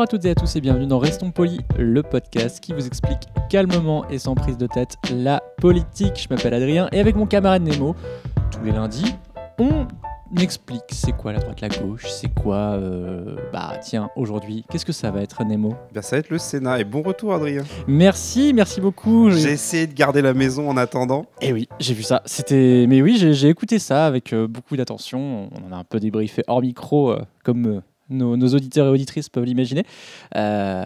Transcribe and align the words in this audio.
Bonjour 0.00 0.14
à 0.14 0.16
toutes 0.16 0.24
et 0.24 0.30
à 0.30 0.34
tous 0.34 0.56
et 0.56 0.62
bienvenue 0.62 0.86
dans 0.86 0.98
Restons 0.98 1.30
Polis, 1.30 1.60
le 1.78 2.02
podcast 2.02 2.58
qui 2.60 2.72
vous 2.72 2.86
explique 2.86 3.28
calmement 3.50 4.08
et 4.08 4.18
sans 4.18 4.34
prise 4.34 4.56
de 4.56 4.66
tête 4.66 4.96
la 5.12 5.42
politique. 5.58 6.26
Je 6.26 6.34
m'appelle 6.34 6.54
Adrien 6.54 6.88
et 6.90 7.00
avec 7.00 7.16
mon 7.16 7.26
camarade 7.26 7.62
Nemo, 7.62 7.94
tous 8.50 8.64
les 8.64 8.72
lundis, 8.72 9.14
on 9.58 9.86
explique 10.40 10.84
c'est 10.90 11.12
quoi 11.12 11.34
la 11.34 11.40
droite, 11.40 11.60
la 11.60 11.68
gauche, 11.68 12.06
c'est 12.08 12.32
quoi... 12.32 12.78
euh, 12.78 13.36
bah 13.52 13.72
tiens, 13.82 14.08
aujourd'hui, 14.16 14.64
qu'est-ce 14.70 14.86
que 14.86 14.92
ça 14.92 15.10
va 15.10 15.20
être 15.20 15.44
Nemo? 15.44 15.74
Ben, 15.92 16.00
ça 16.00 16.16
va 16.16 16.20
être 16.20 16.30
le 16.30 16.38
Sénat. 16.38 16.80
Et 16.80 16.84
bon 16.84 17.02
retour, 17.02 17.34
Adrien. 17.34 17.64
Merci, 17.86 18.52
merci 18.54 18.80
beaucoup. 18.80 19.30
J'ai 19.30 19.50
essayé 19.50 19.86
de 19.86 19.92
garder 19.92 20.22
la 20.22 20.32
maison 20.32 20.70
en 20.70 20.78
attendant. 20.78 21.26
Et 21.42 21.52
oui, 21.52 21.68
j'ai 21.78 21.92
vu 21.92 22.04
ça. 22.04 22.22
C'était, 22.24 22.86
mais 22.88 23.02
oui, 23.02 23.18
j'ai 23.18 23.34
j'ai 23.34 23.50
écouté 23.50 23.78
ça 23.78 24.06
avec 24.06 24.32
euh, 24.32 24.46
beaucoup 24.46 24.78
d'attention. 24.78 25.50
On 25.54 25.68
en 25.68 25.76
a 25.76 25.78
un 25.78 25.84
peu 25.84 26.00
débriefé 26.00 26.42
hors 26.46 26.62
micro, 26.62 27.10
euh, 27.10 27.20
comme 27.44 27.66
euh, 27.66 27.80
nos, 28.10 28.36
nos 28.36 28.48
auditeurs 28.54 28.86
et 28.86 28.90
auditrices 28.90 29.28
peuvent 29.28 29.44
l'imaginer. 29.44 29.84
Euh, 30.36 30.84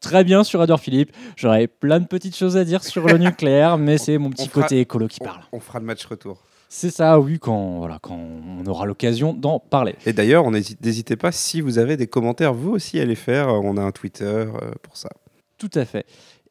Très 0.00 0.24
bien 0.24 0.42
sur 0.42 0.60
Adore 0.60 0.80
Philippe. 0.80 1.12
J'aurais 1.36 1.68
plein 1.68 2.00
de 2.00 2.06
petites 2.06 2.36
choses 2.36 2.56
à 2.56 2.64
dire 2.64 2.82
sur 2.82 3.06
le 3.06 3.18
nucléaire, 3.18 3.78
mais 3.78 3.98
c'est 3.98 4.18
mon 4.18 4.30
petit 4.30 4.48
fera- 4.48 4.62
côté 4.62 4.80
écolo 4.80 5.06
qui 5.06 5.20
parle. 5.20 5.42
on 5.52 5.60
fera 5.60 5.78
le 5.78 5.84
match 5.84 6.04
retour. 6.06 6.42
C'est 6.68 6.90
ça, 6.90 7.20
oui, 7.20 7.38
quand, 7.38 7.78
voilà, 7.78 7.98
quand 8.02 8.18
on 8.18 8.66
aura 8.66 8.84
l'occasion 8.84 9.32
d'en 9.32 9.60
parler. 9.60 9.94
Et 10.06 10.12
d'ailleurs, 10.12 10.50
n'hésitez 10.50 11.14
pas, 11.16 11.30
si 11.30 11.60
vous 11.60 11.78
avez 11.78 11.96
des 11.96 12.08
commentaires, 12.08 12.52
vous 12.52 12.70
aussi, 12.72 12.98
à 12.98 13.04
les 13.04 13.14
faire. 13.14 13.46
On 13.48 13.76
a 13.76 13.82
un 13.82 13.92
Twitter 13.92 14.24
euh, 14.24 14.48
pour 14.82 14.96
ça. 14.96 15.10
Tout 15.58 15.70
à 15.74 15.84
fait. 15.84 16.04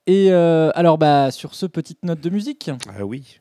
Et 0.07 0.31
euh, 0.31 0.69
alors, 0.75 0.97
bah, 0.97 1.29
sur 1.31 1.53
ce 1.55 1.65
petite 1.65 2.03
note 2.03 2.21
de 2.21 2.29
musique, 2.29 2.69
Ah 2.87 3.03
oui. 3.03 3.39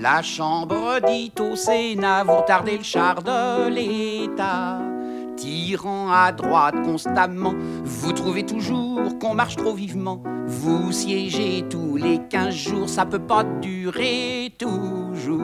La 0.00 0.22
Chambre 0.22 0.98
dit 1.06 1.30
au 1.40 1.54
Sénat, 1.54 2.24
vous 2.24 2.38
retardez 2.38 2.76
le 2.78 2.82
char 2.84 3.22
de 3.22 3.68
l'État. 3.68 4.80
Tirant 5.36 6.10
à 6.12 6.32
droite 6.32 6.82
constamment, 6.82 7.54
vous 7.84 8.12
trouvez 8.12 8.44
toujours 8.44 9.18
qu'on 9.18 9.34
marche 9.34 9.56
trop 9.56 9.74
vivement. 9.74 10.22
Vous 10.46 10.92
siégez 10.92 11.64
tous 11.68 11.96
les 11.96 12.18
15 12.28 12.54
jours, 12.54 12.88
ça 12.88 13.06
peut 13.06 13.18
pas 13.18 13.44
durer 13.44 14.52
toujours. 14.58 15.42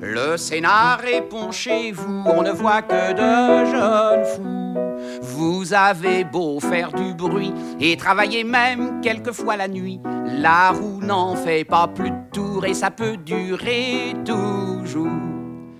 Le 0.00 0.36
Sénat 0.36 0.96
répond 0.96 1.50
chez 1.50 1.92
vous, 1.92 2.22
on 2.26 2.42
ne 2.42 2.50
voit 2.50 2.82
que 2.82 3.12
de 3.12 3.66
jeunes 3.66 4.24
fous. 4.24 4.58
Vous 5.22 5.74
avez 5.74 6.24
beau 6.24 6.60
faire 6.60 6.92
du 6.92 7.14
bruit 7.14 7.52
et 7.80 7.96
travailler 7.96 8.44
même 8.44 9.00
quelquefois 9.00 9.56
la 9.56 9.68
nuit, 9.68 10.00
la 10.26 10.70
roue 10.70 11.00
n'en 11.00 11.34
fait 11.34 11.64
pas 11.64 11.88
plus 11.88 12.10
de 12.10 12.30
tour 12.32 12.64
et 12.64 12.74
ça 12.74 12.90
peut 12.90 13.16
durer 13.16 14.14
toujours. 14.24 15.08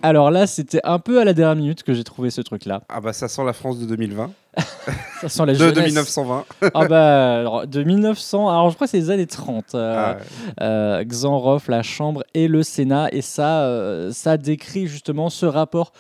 Alors 0.03 0.31
là, 0.31 0.47
c'était 0.47 0.81
un 0.85 0.99
peu 0.99 1.21
à 1.21 1.25
la 1.25 1.33
dernière 1.33 1.57
minute 1.57 1.83
que 1.83 1.93
j'ai 1.95 2.05
trouvé 2.05 2.31
ce 2.31 2.41
truc-là. 2.41 2.83
Ah 2.89 3.01
bah 3.01 3.13
ça 3.13 3.29
sent 3.29 3.45
la 3.45 3.53
France 3.53 3.79
de 3.79 3.87
2020. 3.87 4.31
Ça 5.21 5.29
sent 5.29 5.47
la 5.47 5.53
De, 5.55 5.71
de 5.71 5.81
1920. 5.81 6.45
Ah 6.75 6.87
bah, 6.89 7.39
alors, 7.41 7.67
de 7.67 7.83
1900, 7.83 8.49
alors 8.49 8.71
je 8.71 8.75
crois 8.75 8.87
que 8.87 8.91
c'est 8.93 8.99
les 8.99 9.11
années 9.11 9.27
30. 9.27 9.75
euh, 9.75 9.95
Ah 9.97 10.17
ouais. 10.17 10.23
euh, 10.63 11.05
Xanrof, 11.05 11.69
la 11.69 11.83
Chambre 11.83 12.25
et 12.35 12.49
le 12.49 12.63
Sénat. 12.65 13.09
Et 13.13 13.21
ça, 13.23 13.63
euh, 13.63 14.11
ça 14.13 14.37
décrit 14.37 14.87
justement 14.89 15.29
ce 15.31 15.47
rapport 15.47 15.93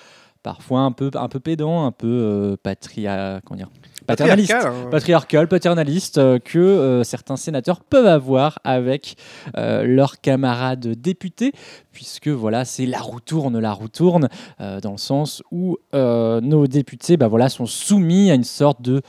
parfois 0.42 0.80
un 0.80 0.92
peu, 0.92 1.10
un 1.14 1.28
peu 1.28 1.40
pédant, 1.40 1.84
un 1.86 1.92
peu 1.92 2.56
patria, 2.62 3.40
comment 3.44 3.58
dire, 3.58 3.68
paternaliste. 4.08 4.50
Patriarcal, 4.52 4.86
hein. 4.86 4.90
Patriarcal, 4.90 5.48
paternaliste, 5.48 6.18
euh, 6.18 6.38
que 6.40 6.58
euh, 6.58 7.04
certains 7.04 7.36
sénateurs 7.36 7.80
peuvent 7.84 8.06
avoir 8.06 8.58
avec 8.64 9.16
euh, 9.56 9.84
leurs 9.84 10.20
camarades 10.20 10.88
députés, 11.00 11.52
puisque 11.92 12.28
voilà, 12.28 12.64
c'est 12.64 12.86
la 12.86 12.98
roue 12.98 13.20
tourne, 13.20 13.58
la 13.58 13.72
roue 13.72 13.88
tourne, 13.88 14.28
dans 14.58 14.92
le 14.92 14.98
sens 14.98 15.42
où 15.50 15.76
nos 15.92 16.66
députés 16.66 17.16
bah, 17.16 17.26
voilà, 17.28 17.48
sont 17.48 17.66
soumis 17.66 18.30
à 18.30 18.34
une 18.34 18.44
sorte 18.44 18.82
de 18.82 19.02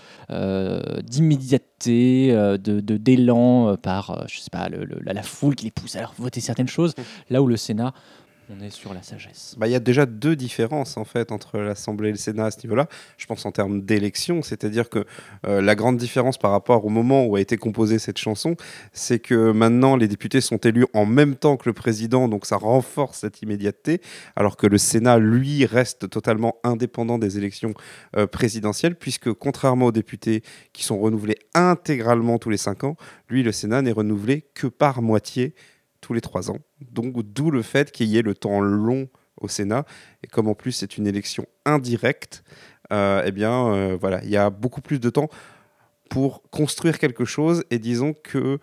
d'immédiateté, 1.01 2.31
de 2.33 2.79
d'élan 2.97 3.75
par, 3.77 4.25
je 4.27 4.39
sais 4.39 4.49
pas, 4.51 4.69
le- 4.69 4.85
le- 4.85 4.99
la, 5.03 5.13
la 5.13 5.23
foule 5.23 5.55
qui 5.55 5.65
les 5.65 5.71
pousse 5.71 5.95
à 5.95 5.99
leur 6.01 6.13
voter 6.17 6.41
certaines 6.41 6.67
choses, 6.67 6.93
là 7.29 7.41
où 7.41 7.47
le 7.47 7.57
Sénat, 7.57 7.93
on 8.49 8.59
est 8.61 8.69
sur 8.69 8.93
la 8.93 9.03
sagesse. 9.03 9.55
Bah, 9.57 9.67
Il 9.67 9.71
y 9.71 9.75
a 9.75 9.79
déjà 9.79 10.05
deux 10.05 10.35
différences 10.35 10.97
en 10.97 11.05
fait 11.05 11.31
entre 11.31 11.59
l'Assemblée 11.59 12.09
et 12.09 12.11
le 12.11 12.17
Sénat 12.17 12.45
à 12.45 12.51
ce 12.51 12.61
niveau-là. 12.63 12.87
Je 13.17 13.25
pense 13.25 13.45
en 13.45 13.51
termes 13.51 13.81
d'élection, 13.81 14.41
c'est-à-dire 14.41 14.89
que 14.89 15.05
euh, 15.45 15.61
la 15.61 15.75
grande 15.75 15.97
différence 15.97 16.37
par 16.37 16.51
rapport 16.51 16.85
au 16.85 16.89
moment 16.89 17.25
où 17.25 17.35
a 17.35 17.41
été 17.41 17.57
composée 17.57 17.99
cette 17.99 18.17
chanson, 18.17 18.55
c'est 18.91 19.19
que 19.19 19.51
maintenant 19.51 19.95
les 19.95 20.07
députés 20.07 20.41
sont 20.41 20.57
élus 20.57 20.85
en 20.93 21.05
même 21.05 21.35
temps 21.35 21.57
que 21.57 21.69
le 21.69 21.73
président, 21.73 22.27
donc 22.27 22.45
ça 22.45 22.57
renforce 22.57 23.19
cette 23.19 23.41
immédiateté, 23.41 24.01
alors 24.35 24.57
que 24.57 24.67
le 24.67 24.77
Sénat, 24.77 25.19
lui, 25.19 25.65
reste 25.65 26.09
totalement 26.09 26.57
indépendant 26.63 27.19
des 27.19 27.37
élections 27.37 27.73
euh, 28.15 28.27
présidentielles, 28.27 28.95
puisque 28.95 29.31
contrairement 29.31 29.87
aux 29.87 29.91
députés 29.91 30.43
qui 30.73 30.83
sont 30.83 30.99
renouvelés 30.99 31.37
intégralement 31.53 32.39
tous 32.39 32.49
les 32.49 32.57
cinq 32.57 32.83
ans, 32.83 32.95
lui, 33.29 33.43
le 33.43 33.51
Sénat 33.51 33.81
n'est 33.81 33.91
renouvelé 33.91 34.45
que 34.53 34.67
par 34.67 35.01
moitié 35.01 35.53
tous 36.01 36.13
les 36.13 36.21
trois 36.21 36.51
ans. 36.51 36.59
Donc 36.81 37.21
d'où 37.21 37.51
le 37.51 37.61
fait 37.61 37.91
qu'il 37.91 38.07
y 38.07 38.17
ait 38.17 38.21
le 38.21 38.35
temps 38.35 38.61
long 38.61 39.07
au 39.37 39.47
Sénat. 39.47 39.85
Et 40.23 40.27
comme 40.27 40.47
en 40.47 40.55
plus 40.55 40.71
c'est 40.71 40.97
une 40.97 41.07
élection 41.07 41.45
indirecte, 41.65 42.43
euh, 42.91 43.23
eh 43.25 43.31
bien 43.31 43.67
euh, 43.67 43.97
voilà, 43.99 44.23
il 44.23 44.29
y 44.29 44.37
a 44.37 44.49
beaucoup 44.49 44.81
plus 44.81 44.99
de 44.99 45.09
temps 45.09 45.29
pour 46.09 46.43
construire 46.49 46.99
quelque 46.99 47.25
chose. 47.25 47.63
Et 47.69 47.79
disons 47.79 48.13
que 48.13 48.59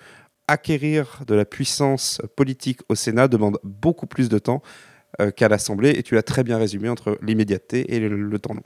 acquérir 0.48 1.22
de 1.26 1.34
la 1.34 1.44
puissance 1.44 2.20
politique 2.36 2.80
au 2.88 2.94
Sénat 2.94 3.28
demande 3.28 3.58
beaucoup 3.64 4.06
plus 4.06 4.28
de 4.28 4.38
temps 4.38 4.62
euh, 5.20 5.30
qu'à 5.30 5.48
l'Assemblée. 5.48 5.91
Et 5.91 6.03
tu 6.03 6.14
l'as 6.14 6.22
très 6.22 6.44
bien 6.44 6.58
résumé 6.58 6.88
entre 6.88 7.18
l'immédiateté 7.22 7.94
et 7.94 8.00
le, 8.00 8.08
le 8.08 8.38
temps 8.38 8.54
long. 8.54 8.62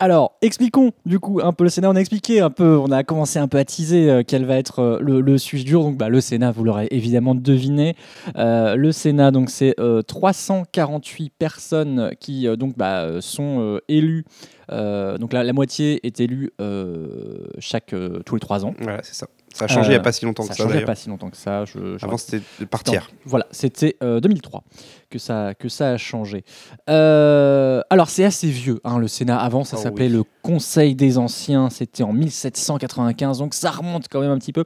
Alors, 0.00 0.36
expliquons 0.42 0.90
du 1.06 1.20
coup 1.20 1.40
un 1.42 1.52
peu 1.52 1.62
le 1.62 1.70
Sénat. 1.70 1.88
On 1.88 1.94
a 1.94 2.00
expliqué 2.00 2.40
un 2.40 2.50
peu, 2.50 2.76
on 2.76 2.90
a 2.90 3.04
commencé 3.04 3.38
un 3.38 3.46
peu 3.46 3.58
à 3.58 3.64
teaser 3.64 4.10
euh, 4.10 4.22
quel 4.26 4.44
va 4.44 4.58
être 4.58 4.80
euh, 4.80 4.98
le, 5.00 5.38
sujet 5.38 5.62
du. 5.62 5.72
Donc, 5.72 5.96
bah, 5.96 6.08
le 6.08 6.20
Sénat, 6.20 6.50
vous 6.50 6.64
l'aurez 6.64 6.88
évidemment 6.90 7.36
deviné. 7.36 7.94
Euh, 8.36 8.74
le 8.74 8.90
Sénat, 8.90 9.30
donc, 9.30 9.50
c'est 9.50 9.78
euh, 9.78 10.02
348 10.02 11.32
personnes 11.38 12.10
qui 12.18 12.48
bah, 12.76 13.20
sont 13.20 13.78
élues. 13.88 14.24
Donc, 14.68 15.32
la, 15.32 15.44
la 15.44 15.52
moitié 15.52 16.04
est 16.04 16.18
élue 16.18 16.50
tous 16.58 18.34
les 18.34 18.40
trois 18.40 18.64
ans. 18.64 18.74
Voilà, 18.80 19.00
c'est 19.04 19.14
ça. 19.14 19.28
Ça 19.54 19.64
a 19.64 19.68
changé 19.68 19.86
il 19.86 19.90
n'y 19.90 19.96
Euh, 19.96 20.00
a 20.00 20.02
pas 20.02 20.12
si 20.12 20.24
longtemps 20.26 20.42
Ça 20.42 20.48
que 20.50 20.54
ça 20.56 20.62
changé 20.64 20.74
il 20.74 20.74
y 20.74 20.76
a 20.76 20.80
d'ailleurs. 20.80 20.86
pas 20.86 20.94
si 21.00 21.08
longtemps 21.08 21.30
que 21.30 21.36
ça. 21.36 21.64
Je, 21.64 21.96
je 21.96 22.04
Avant 22.04 22.18
c'était 22.18 22.42
par 22.66 22.82
tiers. 22.84 23.08
non, 23.10 23.18
Voilà, 23.24 23.46
c'était 23.52 23.96
euh, 24.02 24.20
2003 24.20 24.64
que 25.10 25.18
ça, 25.18 25.54
que 25.54 25.68
ça 25.68 25.90
a 25.92 25.96
changé. 25.96 26.44
Euh, 26.90 27.80
alors, 27.90 28.08
c'est 28.10 28.24
assez 28.24 28.48
vieux, 28.48 28.80
hein, 28.84 28.98
le 28.98 29.06
Sénat. 29.08 29.38
Avant, 29.38 29.62
ça 29.64 29.76
Oh 29.78 29.82
s'appelait 29.82 30.06
oui. 30.06 30.12
le 30.12 30.24
Conseil 30.42 30.94
des 30.96 31.18
Anciens. 31.18 31.70
C'était 31.70 32.02
en 32.02 32.12
1795, 32.12 33.38
donc 33.38 33.54
ça 33.54 33.70
remonte 33.70 34.06
quand 34.10 34.20
même 34.20 34.30
un 34.32 34.38
petit 34.38 34.52
peu. 34.52 34.64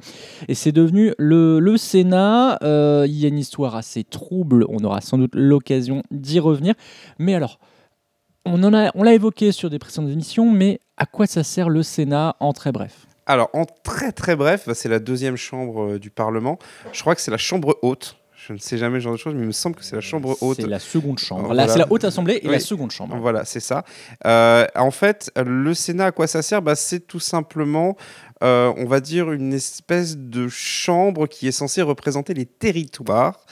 Et 0.49 0.55
c'est 0.55 0.73
devenu 0.73 1.13
le, 1.19 1.59
le 1.61 1.77
Sénat. 1.77 2.59
Euh, 2.63 3.05
Il 3.07 3.15
y 3.19 3.25
a 3.27 3.29
une 3.29 3.39
histoire 3.39 3.77
assez 3.77 4.05
trouble. 4.05 4.65
On 4.71 4.79
aura 4.85 5.01
sans 5.03 5.19
doute 5.19 5.33
l'occasion 5.35 6.03
d'y 6.11 6.41
revenir. 6.41 6.75
Mais 7.19 7.35
alors, 7.35 7.59
on 8.47 8.57
l'a 8.71 9.13
évoqué 9.13 9.53
sur 9.53 9.69
des 9.69 9.79
précédentes 9.79 10.11
émissions, 10.11 10.51
mais 10.51 10.81
à 10.97 11.05
quoi 11.05 11.27
ça 11.27 11.45
sert 11.45 11.69
le 11.69 11.83
Sénat 11.83 12.37
en 12.41 12.55
très 12.55 12.73
bref? 12.73 13.07
Alors, 13.29 13.51
en 13.53 13.67
très 13.67 14.11
très 14.11 14.35
bref, 14.37 14.65
bah, 14.67 14.75
c'est 14.75 14.89
la 14.89 14.99
deuxième 14.99 15.37
chambre 15.37 15.93
euh, 15.93 15.99
du 15.99 16.11
Parlement. 16.11 16.59
Je 16.93 17.01
crois 17.03 17.15
que 17.15 17.21
c'est 17.21 17.31
la 17.31 17.37
chambre 17.39 17.79
haute. 17.83 18.17
Je 18.47 18.55
ne 18.55 18.59
sais 18.59 18.79
jamais 18.79 18.99
ce 18.99 19.05
genre 19.05 19.13
de 19.13 19.19
choses, 19.19 19.35
mais 19.35 19.43
il 19.43 19.47
me 19.49 19.53
semble 19.53 19.77
que 19.77 19.85
c'est 19.85 19.95
la 19.97 20.01
chambre 20.01 20.35
haute. 20.41 20.57
C'est 20.59 20.67
la 20.67 20.79
seconde 20.79 21.19
chambre. 21.19 21.47
Voilà. 21.47 21.67
Là, 21.67 21.73
c'est 21.73 21.79
la 21.81 21.87
haute 21.93 22.05
assemblée 22.05 22.41
et 22.43 22.47
Oui. 22.47 22.53
la 22.53 22.61
seconde 22.61 22.91
chambre. 22.91 23.15
Voilà, 23.21 23.45
c'est 23.45 23.61
ça. 23.61 23.85
Euh, 24.25 24.65
en 24.75 24.91
fait, 24.91 25.31
le 25.37 25.75
Sénat, 25.75 26.07
à 26.07 26.13
quoi 26.13 26.27
ça 26.27 26.41
sert? 26.41 26.63
Bah, 26.63 26.75
C'est 26.75 27.01
tout 27.01 27.21
simplement, 27.21 27.97
euh, 28.43 28.73
on 28.77 28.87
va 28.87 29.01
dire, 29.01 29.33
une 29.33 29.53
espèce 29.53 30.17
de 30.17 30.49
chambre 30.49 31.27
qui 31.27 31.49
est 31.49 31.53
censée 31.53 31.83
représenter 31.83 32.35
les 32.35 32.47
territoires. 32.47 33.47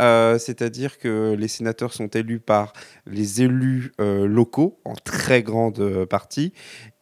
Euh, 0.00 0.38
C'est-à-dire 0.38 0.98
que 0.98 1.34
les 1.38 1.48
sénateurs 1.48 1.92
sont 1.92 2.08
élus 2.08 2.40
par 2.40 2.72
les 3.06 3.42
élus 3.42 3.92
euh, 4.00 4.26
locaux, 4.26 4.80
en 4.84 4.94
très 4.94 5.42
grande 5.42 6.04
partie. 6.06 6.52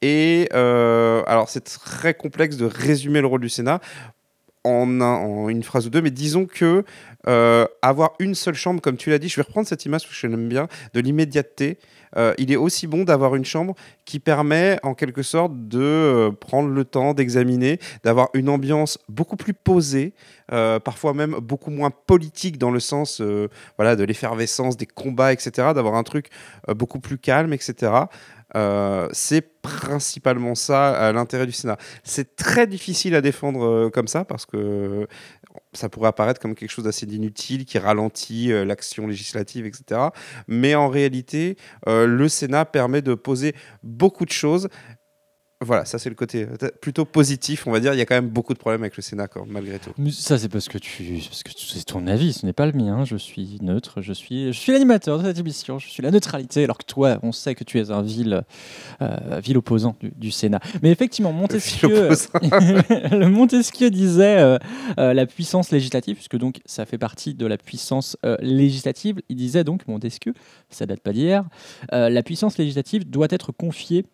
Et 0.03 0.49
alors, 0.53 1.49
c'est 1.49 1.65
très 1.65 2.15
complexe 2.15 2.57
de 2.57 2.67
résumer 2.67 3.21
le 3.21 3.27
rôle 3.27 3.41
du 3.43 3.49
Sénat 3.49 3.81
en, 4.65 5.01
un- 5.01 5.05
en 5.05 5.49
une 5.49 5.63
phrase 5.63 5.87
ou 5.87 5.91
deux, 5.91 6.03
mais 6.03 6.11
disons 6.11 6.47
que 6.47 6.85
avoir 7.83 8.13
une 8.19 8.35
seule 8.35 8.55
chambre, 8.55 8.81
comme 8.81 8.97
tu 8.97 9.11
l'as 9.11 9.19
dit, 9.19 9.29
je 9.29 9.37
vais 9.37 9.43
reprendre 9.43 9.69
cette 9.69 9.85
image 9.85 10.09
que 10.09 10.15
je 10.15 10.27
l'aime 10.27 10.49
bien, 10.49 10.69
de 10.95 11.01
l'immédiateté. 11.01 11.79
Euh, 12.17 12.35
il 12.39 12.53
est 12.53 12.57
aussi 12.57 12.87
bon 12.87 13.05
d'avoir 13.05 13.37
une 13.37 13.45
chambre 13.45 13.75
qui 14.05 14.19
permet 14.19 14.79
en 14.83 14.95
quelque 14.95 15.23
sorte 15.23 15.53
de 15.69 15.81
euh, 15.81 16.31
prendre 16.31 16.69
le 16.69 16.85
temps 16.85 17.15
d'examiner, 17.15 17.79
d'avoir 18.05 18.29
une 18.35 18.49
ambiance 18.49 18.99
beaucoup 19.09 19.37
plus 19.37 19.55
posée, 19.55 20.13
euh, 20.53 20.81
parfois 20.81 21.15
même 21.15 21.37
beaucoup 21.41 21.71
moins 21.71 21.91
politique 21.91 22.59
dans 22.59 22.71
le 22.71 22.81
sens 22.81 23.23
voilà, 23.77 23.97
de 23.97 24.05
l'effervescence, 24.05 24.77
des 24.77 24.87
combats, 24.87 25.33
etc., 25.33 25.69
d'avoir 25.75 25.95
un 25.95 26.03
truc 26.03 26.29
beaucoup 26.69 27.01
plus 27.01 27.19
calme, 27.19 27.53
etc. 27.53 27.93
C'est 29.13 29.61
principalement 29.63 30.55
ça 30.55 31.13
l'intérêt 31.13 31.47
du 31.47 31.53
Sénat. 31.53 31.77
C'est 32.03 32.37
très 32.37 32.67
difficile 32.67 33.15
à 33.15 33.21
défendre 33.21 33.91
comme 33.91 34.09
ça 34.09 34.25
parce 34.25 34.47
que 34.47 35.07
ça 35.73 35.89
pourrait 35.89 36.09
apparaître 36.09 36.41
comme 36.41 36.55
quelque 36.55 36.71
chose 36.71 36.85
d'assez 36.85 37.07
inutile 37.07 37.65
qui 37.65 37.79
ralentit 37.79 38.53
euh, 38.53 38.65
l'action 38.65 39.07
législative, 39.07 39.67
etc. 39.67 40.01
Mais 40.49 40.75
en 40.75 40.89
réalité, 40.89 41.57
euh, 41.87 42.07
le 42.07 42.29
Sénat 42.29 42.65
permet 42.65 43.03
de 43.03 43.15
poser 43.15 43.55
beaucoup 43.83 44.25
de 44.25 44.33
choses. 44.33 44.69
Voilà, 45.63 45.85
ça 45.85 45.99
c'est 45.99 46.09
le 46.09 46.15
côté 46.15 46.47
euh, 46.47 46.71
plutôt 46.81 47.05
positif, 47.05 47.67
on 47.67 47.71
va 47.71 47.81
dire. 47.81 47.93
Il 47.93 47.99
y 47.99 48.01
a 48.01 48.07
quand 48.07 48.15
même 48.15 48.31
beaucoup 48.31 48.55
de 48.55 48.59
problèmes 48.59 48.81
avec 48.81 48.97
le 48.97 49.03
Sénat, 49.03 49.29
quand, 49.29 49.45
malgré 49.47 49.79
tout. 49.79 49.91
Mais 49.99 50.11
ça, 50.11 50.39
c'est 50.39 50.49
parce 50.49 50.71
que 50.71 50.79
tu, 50.79 51.21
parce 51.29 51.43
que 51.43 51.51
c'est 51.55 51.85
ton 51.85 52.07
avis, 52.07 52.33
ce 52.33 52.47
n'est 52.47 52.55
pas 52.55 52.65
le 52.65 52.73
mien. 52.73 53.05
Je 53.05 53.17
suis 53.17 53.59
neutre, 53.61 54.01
je 54.01 54.15
suis, 54.15 54.55
je 54.55 54.59
suis 54.59 54.73
l'animateur 54.73 55.19
de 55.19 55.25
cette 55.25 55.39
émission, 55.39 55.79
je 55.79 55.87
suis 55.87 56.03
la 56.03 56.11
neutralité, 56.11 56.65
alors 56.65 56.79
que 56.79 56.87
toi, 56.87 57.19
on 57.23 57.33
sait 57.33 57.55
que 57.55 57.63
tu 57.63 57.79
es 57.79 57.91
un 57.91 58.01
vil, 58.01 58.43
euh, 59.03 59.41
vil 59.45 59.59
opposant 59.59 59.97
du, 60.01 60.11
du 60.17 60.31
Sénat. 60.31 60.61
Mais 60.83 60.91
effectivement, 60.91 61.33
Montesquieu, 61.33 62.09
le 62.43 63.27
Montesquieu 63.27 63.91
disait 63.91 64.39
euh, 64.39 64.57
euh, 64.99 65.13
la 65.13 65.27
puissance 65.27 65.73
législative, 65.73 66.15
puisque 66.15 66.39
donc 66.39 66.61
ça 66.65 66.87
fait 66.87 66.97
partie 66.97 67.35
de 67.35 67.45
la 67.45 67.59
puissance 67.59 68.17
législative. 68.41 69.21
Il 69.29 69.37
disait 69.37 69.65
donc 69.65 69.87
Montesquieu, 69.87 70.33
ça 70.71 70.87
date 70.87 71.01
pas 71.01 71.13
d'hier, 71.13 71.45
la 71.93 72.23
puissance 72.23 72.57
législative 72.57 73.11
doit 73.11 73.29
être 73.31 73.53
confiée 73.53 74.07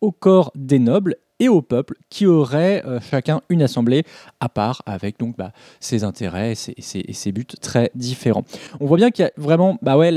au 0.00 0.12
corps 0.12 0.52
des 0.54 0.78
nobles 0.78 1.16
et 1.40 1.48
au 1.48 1.62
peuple 1.62 1.96
qui 2.10 2.26
auraient 2.26 2.84
euh, 2.86 3.00
chacun 3.00 3.40
une 3.48 3.62
assemblée 3.62 4.04
à 4.38 4.48
part 4.48 4.82
avec 4.86 5.18
donc 5.18 5.36
bah, 5.36 5.52
ses 5.80 6.04
intérêts 6.04 6.52
et 6.52 7.12
ses, 7.14 7.32
buts 7.32 7.46
très 7.60 7.90
différents. 7.94 8.44
On 8.78 8.86
voit 8.86 8.98
bien 8.98 9.10
qu'il 9.10 9.24
y 9.24 9.28
a 9.28 9.32
vraiment 9.36 9.76
bah 9.82 9.96
ouais 9.96 10.12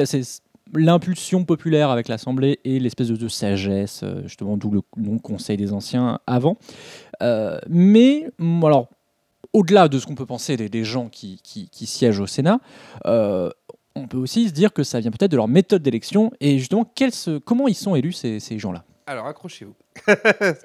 l'impulsion 0.75 1.45
populaire 1.45 1.89
avec 1.89 2.07
l'assemblée 2.07 2.59
et 2.65 2.79
l'espèce 2.79 3.07
de, 3.07 3.27
sagesse 3.27 4.01
euh, 4.03 4.21
justement 4.23 4.57
d'où 4.57 4.71
le 4.71 4.81
nom 4.97 5.17
Conseil 5.17 5.55
des 5.55 5.71
anciens 5.71 6.19
avant. 6.27 6.57
Euh, 7.21 7.57
mais 7.69 8.29
mm, 8.37 8.65
alors 8.65 8.89
au-delà 9.53 9.87
de 9.87 9.99
ce 9.99 10.05
qu'on 10.05 10.15
peut 10.15 10.25
penser 10.25 10.57
des, 10.57 10.83
gens 10.83 11.09
qui, 11.09 11.39
qui- 11.43 11.85
siègent 11.85 12.19
au 12.19 12.25
Sénat, 12.25 12.59
on 13.05 14.07
peut 14.07 14.17
aussi 14.17 14.47
se 14.47 14.53
dire 14.53 14.73
que 14.73 14.81
ça 14.81 14.99
vient 14.99 15.11
peut-être 15.11 15.29
de 15.29 15.35
leur 15.35 15.47
méthode 15.47 15.83
d'élection 15.83 16.31
et 16.41 16.57
justement 16.57 16.91
quels 16.95 17.11
comment 17.45 17.67
ils 17.67 17.75
sont 17.75 17.93
élus 17.93 18.13
ces, 18.13 18.39
ces 18.39 18.57
gens-là? 18.57 18.83
Alors 19.05 19.27
accrochez-vous. 19.27 19.75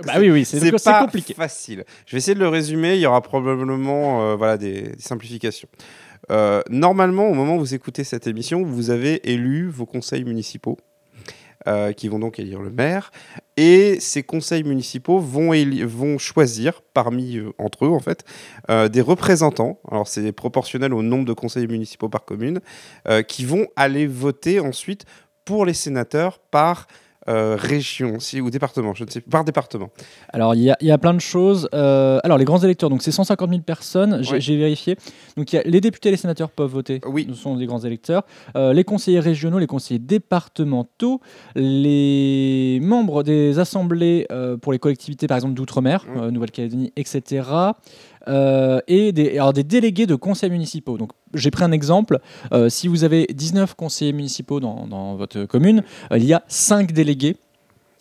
Bah 0.06 0.14
oui, 0.18 0.30
oui, 0.30 0.44
c'est 0.44 0.60
c'est 0.60 0.84
pas 0.84 1.02
compliqué. 1.02 1.34
facile. 1.34 1.84
Je 2.06 2.12
vais 2.12 2.18
essayer 2.18 2.34
de 2.34 2.40
le 2.40 2.48
résumer. 2.48 2.94
Il 2.94 3.00
y 3.00 3.06
aura 3.06 3.20
probablement 3.20 4.22
euh, 4.22 4.36
voilà, 4.36 4.56
des, 4.56 4.82
des 4.82 5.02
simplifications. 5.02 5.68
Euh, 6.30 6.62
normalement, 6.70 7.28
au 7.28 7.34
moment 7.34 7.56
où 7.56 7.60
vous 7.60 7.74
écoutez 7.74 8.04
cette 8.04 8.26
émission, 8.26 8.62
vous 8.64 8.90
avez 8.90 9.30
élu 9.30 9.68
vos 9.68 9.86
conseils 9.86 10.24
municipaux. 10.24 10.78
euh, 11.66 11.92
qui 11.92 12.06
vont 12.08 12.20
donc 12.20 12.38
élire 12.38 12.62
le 12.62 12.70
maire. 12.70 13.10
Et 13.56 13.98
ces 14.00 14.22
conseils 14.22 14.62
municipaux 14.62 15.18
vont, 15.18 15.50
vont 15.86 16.16
choisir, 16.16 16.80
parmi 16.94 17.36
euh, 17.38 17.50
entre 17.58 17.84
eux 17.86 17.90
en 17.90 17.98
fait, 17.98 18.24
euh, 18.70 18.88
des 18.88 19.00
représentants. 19.02 19.80
Alors 19.90 20.06
c'est 20.06 20.30
proportionnel 20.32 20.94
au 20.94 21.02
nombre 21.02 21.24
de 21.24 21.32
conseils 21.32 21.66
municipaux 21.66 22.08
par 22.08 22.24
commune, 22.24 22.60
euh, 23.08 23.22
qui 23.22 23.44
vont 23.44 23.66
aller 23.74 24.06
voter 24.06 24.60
ensuite 24.60 25.04
pour 25.44 25.66
les 25.66 25.74
sénateurs 25.74 26.38
par 26.38 26.86
euh, 27.28 27.56
région 27.58 28.18
si, 28.20 28.40
ou 28.40 28.50
département, 28.50 28.94
je 28.94 29.04
ne 29.04 29.10
sais 29.10 29.20
par 29.20 29.44
département. 29.44 29.90
Alors, 30.32 30.54
il 30.54 30.62
y, 30.62 30.70
a- 30.70 30.76
y 30.80 30.90
a 30.90 30.98
plein 30.98 31.14
de 31.14 31.20
choses. 31.20 31.68
Euh, 31.74 32.18
alors, 32.24 32.38
les 32.38 32.44
grands 32.44 32.58
électeurs, 32.58 32.88
donc 32.90 33.02
c'est 33.02 33.12
150 33.12 33.50
000 33.50 33.62
personnes, 33.62 34.22
j'ai 34.22 34.32
Ouais. 34.54 34.58
vérifié. 34.58 34.96
Donc, 35.36 35.52
il 35.52 35.56
y 35.56 35.58
a, 35.58 35.62
les 35.62 35.80
députés 35.80 36.08
et 36.08 36.12
les 36.12 36.16
sénateurs 36.18 36.50
peuvent 36.50 36.70
voter. 36.70 37.00
Oui. 37.06 37.26
Ce 37.30 37.34
sont 37.34 37.56
des 37.56 37.66
grands 37.66 37.80
électeurs. 37.80 38.22
Euh, 38.56 38.72
les 38.72 38.84
conseillers 38.84 39.20
régionaux, 39.20 39.58
les 39.58 39.66
conseillers 39.66 40.00
départementaux, 40.00 41.20
les 41.54 42.78
membres 42.82 43.22
des 43.22 43.58
assemblées 43.58 44.26
euh, 44.32 44.56
pour 44.56 44.72
les 44.72 44.78
collectivités, 44.78 45.26
par 45.26 45.36
exemple, 45.36 45.54
d'outre-mer, 45.54 46.06
Nouvelle-Calédonie, 46.30 46.92
etc. 46.96 47.42
Euh, 48.26 48.80
et 48.88 49.12
des, 49.12 49.38
alors 49.38 49.52
des 49.52 49.64
délégués 49.64 50.06
de 50.06 50.14
conseils 50.14 50.50
municipaux. 50.50 50.98
Donc, 50.98 51.12
j'ai 51.34 51.50
pris 51.50 51.64
un 51.64 51.72
exemple. 51.72 52.20
Euh, 52.52 52.68
si 52.68 52.88
vous 52.88 53.04
avez 53.04 53.26
19 53.26 53.74
conseillers 53.74 54.12
municipaux 54.12 54.60
dans, 54.60 55.16
votre 55.16 55.44
commune, 55.44 55.82
euh, 56.12 56.18
il 56.18 56.24
y 56.24 56.34
a 56.34 56.42
5 56.48 56.92
délégués. 56.92 57.36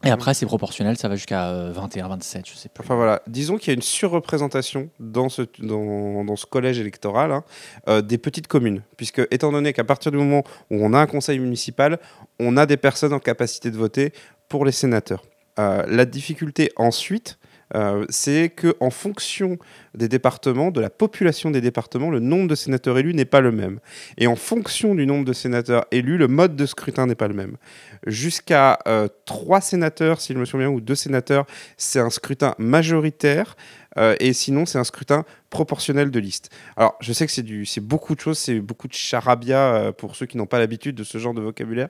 Et 0.03 0.11
après, 0.11 0.35
c'est 0.35 0.45
proportionnel, 0.45 0.95
ça 0.95 1.07
va 1.07 1.15
jusqu'à 1.15 1.49
euh, 1.49 1.71
21, 1.73 2.07
27, 2.07 2.47
je 2.47 2.55
sais 2.55 2.69
plus. 2.69 2.83
Enfin 2.83 2.95
voilà, 2.95 3.23
disons 3.25 3.57
qu'il 3.57 3.69
y 3.69 3.71
a 3.71 3.73
une 3.73 3.81
surreprésentation 3.81 4.89
dans 4.99 5.27
ce, 5.27 5.41
dans, 5.59 6.23
dans 6.23 6.35
ce 6.35 6.45
collège 6.45 6.79
électoral 6.79 7.31
hein, 7.31 8.01
des 8.01 8.19
petites 8.19 8.47
communes. 8.47 8.83
Puisque, 8.95 9.27
étant 9.31 9.51
donné 9.51 9.73
qu'à 9.73 9.83
partir 9.83 10.11
du 10.11 10.17
moment 10.17 10.43
où 10.69 10.77
on 10.85 10.93
a 10.93 10.99
un 10.99 11.07
conseil 11.07 11.39
municipal, 11.39 11.99
on 12.39 12.57
a 12.57 12.67
des 12.67 12.77
personnes 12.77 13.11
en 13.11 13.19
capacité 13.19 13.71
de 13.71 13.77
voter 13.77 14.13
pour 14.49 14.65
les 14.65 14.71
sénateurs. 14.71 15.23
La 15.57 16.05
difficulté 16.05 16.71
ensuite, 16.75 17.39
euh, 17.75 18.05
c'est 18.09 18.49
que 18.49 18.75
en 18.79 18.89
fonction 18.89 19.57
des 19.93 20.07
départements, 20.07 20.71
de 20.71 20.79
la 20.79 20.89
population 20.89 21.51
des 21.51 21.61
départements, 21.61 22.09
le 22.09 22.19
nombre 22.19 22.47
de 22.47 22.55
sénateurs 22.55 22.97
élus 22.97 23.13
n'est 23.13 23.25
pas 23.25 23.41
le 23.41 23.51
même. 23.51 23.79
Et 24.17 24.27
en 24.27 24.35
fonction 24.35 24.95
du 24.95 25.05
nombre 25.05 25.25
de 25.25 25.33
sénateurs 25.33 25.85
élus, 25.91 26.17
le 26.17 26.27
mode 26.27 26.55
de 26.55 26.65
scrutin 26.65 27.07
n'est 27.07 27.15
pas 27.15 27.27
le 27.27 27.33
même. 27.33 27.57
Jusqu'à 28.05 28.79
euh, 28.87 29.07
trois 29.25 29.61
sénateurs, 29.61 30.21
s'il 30.21 30.37
me 30.37 30.45
souviens, 30.45 30.69
ou 30.69 30.81
deux 30.81 30.95
sénateurs, 30.95 31.45
c'est 31.77 31.99
un 31.99 32.09
scrutin 32.09 32.55
majoritaire. 32.57 33.55
Euh, 33.97 34.15
et 34.19 34.33
sinon, 34.33 34.65
c'est 34.65 34.77
un 34.77 34.83
scrutin 34.83 35.25
proportionnel 35.49 36.11
de 36.11 36.19
liste. 36.19 36.49
Alors, 36.75 36.95
je 36.99 37.13
sais 37.13 37.25
que 37.25 37.31
c'est 37.31 37.81
beaucoup 37.81 38.15
de 38.15 38.19
choses, 38.19 38.37
c'est 38.37 38.59
beaucoup 38.59 38.87
de 38.87 38.93
charabia 38.93 39.75
euh, 39.75 39.91
pour 39.91 40.15
ceux 40.15 40.25
qui 40.25 40.37
n'ont 40.37 40.45
pas 40.45 40.59
l'habitude 40.59 40.95
de 40.95 41.03
ce 41.03 41.17
genre 41.17 41.33
de 41.33 41.41
vocabulaire. 41.41 41.89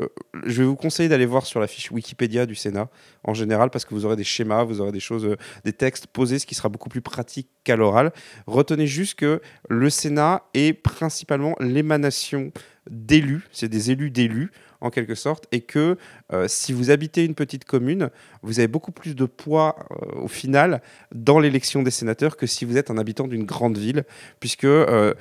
Euh, 0.00 0.08
je 0.44 0.62
vais 0.62 0.68
vous 0.68 0.76
conseiller 0.76 1.08
d'aller 1.08 1.26
voir 1.26 1.46
sur 1.46 1.60
la 1.60 1.66
fiche 1.66 1.90
Wikipédia 1.90 2.46
du 2.46 2.54
Sénat 2.54 2.88
en 3.24 3.34
général, 3.34 3.70
parce 3.70 3.84
que 3.84 3.94
vous 3.94 4.04
aurez 4.04 4.16
des 4.16 4.24
schémas, 4.24 4.64
vous 4.64 4.80
aurez 4.80 4.92
des 4.92 5.00
choses, 5.00 5.36
des 5.64 5.72
textes 5.72 6.06
posés, 6.06 6.38
ce 6.38 6.46
qui 6.46 6.54
sera 6.54 6.68
beaucoup 6.68 6.88
plus 6.88 7.02
pratique 7.02 7.48
qu'à 7.64 7.76
l'oral. 7.76 8.12
Retenez 8.46 8.86
juste 8.86 9.14
que 9.16 9.40
le 9.68 9.90
Sénat 9.90 10.42
est 10.54 10.72
principalement 10.72 11.54
l'émanation 11.60 12.52
d'élus, 12.90 13.46
c'est 13.52 13.68
des 13.68 13.90
élus 13.90 14.10
d'élus 14.10 14.50
en 14.80 14.90
quelque 14.90 15.14
sorte, 15.14 15.46
et 15.52 15.60
que 15.60 15.96
euh, 16.32 16.46
si 16.48 16.72
vous 16.72 16.90
habitez 16.90 17.24
une 17.24 17.34
petite 17.34 17.64
commune, 17.64 18.10
vous 18.42 18.60
avez 18.60 18.68
beaucoup 18.68 18.92
plus 18.92 19.14
de 19.14 19.24
poids 19.24 19.76
euh, 19.90 20.20
au 20.20 20.28
final 20.28 20.82
dans 21.14 21.38
l'élection 21.38 21.82
des 21.82 21.90
sénateurs 21.90 22.36
que 22.36 22.46
si 22.46 22.64
vous 22.64 22.76
êtes 22.76 22.90
un 22.90 22.98
habitant 22.98 23.26
d'une 23.26 23.44
grande 23.44 23.76
ville, 23.76 24.04
puisque 24.40 24.64
euh, 24.64 25.14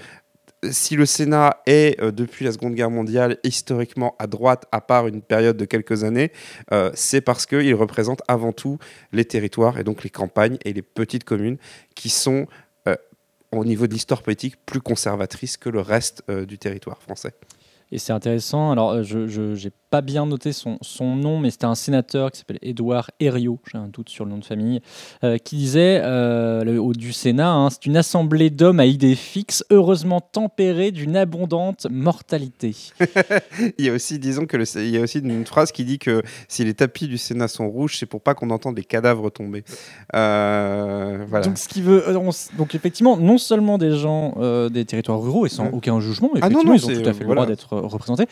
si 0.69 0.95
le 0.95 1.05
Sénat 1.05 1.61
est, 1.67 2.01
depuis 2.01 2.43
la 2.43 2.51
Seconde 2.51 2.73
Guerre 2.73 2.89
mondiale, 2.89 3.37
historiquement 3.43 4.15
à 4.17 4.25
droite, 4.25 4.65
à 4.71 4.81
part 4.81 5.07
une 5.07 5.21
période 5.21 5.55
de 5.55 5.65
quelques 5.65 6.03
années, 6.03 6.31
c'est 6.95 7.21
parce 7.21 7.45
qu'il 7.45 7.75
représente 7.75 8.23
avant 8.27 8.51
tout 8.53 8.79
les 9.11 9.23
territoires, 9.23 9.77
et 9.77 9.83
donc 9.83 10.03
les 10.03 10.09
campagnes 10.09 10.57
et 10.65 10.73
les 10.73 10.81
petites 10.81 11.25
communes, 11.25 11.57
qui 11.93 12.09
sont, 12.09 12.47
au 13.51 13.65
niveau 13.65 13.85
de 13.85 13.93
l'histoire 13.93 14.23
politique, 14.23 14.55
plus 14.65 14.81
conservatrices 14.81 15.57
que 15.57 15.69
le 15.69 15.79
reste 15.79 16.23
du 16.27 16.57
territoire 16.57 17.03
français. 17.03 17.35
Et 17.91 17.99
c'est 17.99 18.11
intéressant. 18.13 18.71
Alors, 18.71 18.91
euh, 18.91 19.03
je 19.03 19.53
n'ai 19.53 19.71
pas 19.89 20.01
bien 20.01 20.25
noté 20.25 20.51
son, 20.51 20.77
son 20.81 21.15
nom, 21.15 21.39
mais 21.39 21.49
c'était 21.49 21.65
un 21.65 21.75
sénateur 21.75 22.29
qui 22.31 22.39
s'appelle 22.39 22.59
Édouard 22.61 23.09
Herriot, 23.21 23.59
j'ai 23.71 23.77
un 23.77 23.87
doute 23.87 24.09
sur 24.09 24.25
le 24.25 24.31
nom 24.31 24.37
de 24.37 24.43
famille, 24.43 24.81
euh, 25.23 25.37
qui 25.37 25.55
disait 25.55 26.01
euh, 26.03 26.65
le- 26.65 26.81
au, 26.81 26.91
du 26.91 27.13
Sénat 27.13 27.49
hein, 27.53 27.69
c'est 27.69 27.85
une 27.85 27.95
assemblée 27.95 28.49
d'hommes 28.49 28.81
à 28.81 28.85
idées 28.85 29.15
fixes, 29.15 29.63
heureusement 29.69 30.19
tempérée 30.19 30.91
d'une 30.91 31.15
abondante 31.15 31.87
mortalité. 31.89 32.75
Il 33.79 33.85
y 33.85 33.89
a 33.89 33.93
aussi, 33.93 34.19
disons 34.19 34.45
que 34.45 34.57
le, 34.57 34.65
il 34.75 34.89
y 34.89 34.97
a 34.97 35.01
aussi 35.01 35.19
une 35.19 35.45
phrase 35.45 35.71
qui 35.71 35.85
dit 35.85 35.99
que 35.99 36.21
si 36.49 36.65
les 36.65 36.73
tapis 36.73 37.07
du 37.07 37.17
Sénat 37.17 37.47
sont 37.47 37.69
rouges, 37.69 37.97
c'est 37.97 38.05
pour 38.05 38.19
pas 38.19 38.33
qu'on 38.33 38.49
entende 38.49 38.75
les 38.75 38.83
cadavres 38.83 39.29
tomber. 39.29 39.63
Euh, 40.15 41.25
voilà. 41.29 41.45
Donc, 41.45 41.57
ce 41.57 41.67
qui 41.69 41.81
veut, 41.81 42.03
on 42.17 42.31
donc, 42.57 42.75
effectivement, 42.75 43.15
non 43.17 43.37
seulement 43.37 43.77
des 43.77 43.95
gens 43.95 44.35
des 44.69 44.83
territoires 44.85 45.21
ruraux 45.21 45.45
et 45.45 45.49
sans 45.49 45.65
Ouais. 45.67 45.69
aucun 45.73 45.99
jugement, 45.99 46.29
Ah 46.41 46.49
non, 46.49 46.61
effectivement, 46.61 46.71
non, 46.73 46.77
ils 46.77 46.85
ont 46.99 47.03
tout 47.03 47.09
à 47.09 47.13
fait 47.13 47.23
voilà. 47.23 47.41
le 47.41 47.45
droit 47.45 47.45
d'être 47.47 47.73
représentés, 47.81 48.25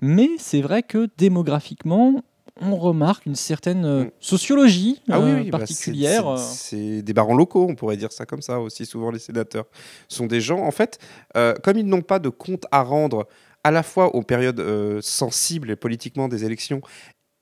mais 0.00 0.28
c'est 0.38 0.60
vrai 0.60 0.82
que 0.82 1.08
démographiquement, 1.18 2.22
on 2.60 2.76
remarque 2.76 3.24
une 3.26 3.34
certaine 3.34 3.84
euh, 3.86 4.04
sociologie 4.20 5.00
Ah 5.08 5.20
oui, 5.20 5.30
euh, 5.30 5.36
oui, 5.44 5.50
particulière. 5.50 6.38
c'est- 6.38 6.98
euh. 6.98 7.02
des 7.02 7.12
barons 7.14 7.34
locaux, 7.34 7.66
on 7.68 7.74
pourrait 7.74 7.96
dire 7.96 8.12
ça 8.12 8.26
comme 8.26 8.42
ça 8.42 8.60
aussi. 8.60 8.84
Souvent, 8.86 9.10
les 9.10 9.18
sénateurs 9.18 9.64
sont 10.08 10.26
des 10.26 10.40
gens, 10.40 10.60
en 10.60 10.70
fait, 10.70 10.98
euh, 11.36 11.54
comme 11.62 11.78
ils 11.78 11.86
n'ont 11.86 12.02
pas 12.02 12.18
de 12.18 12.28
compte 12.28 12.64
à 12.70 12.82
rendre 12.82 13.26
à 13.64 13.70
la 13.70 13.82
fois 13.84 14.14
aux 14.16 14.22
périodes 14.22 14.58
euh, 14.60 14.98
sensibles 15.02 15.70
et 15.70 15.76
politiquement 15.76 16.26
des 16.28 16.44
élections 16.44 16.80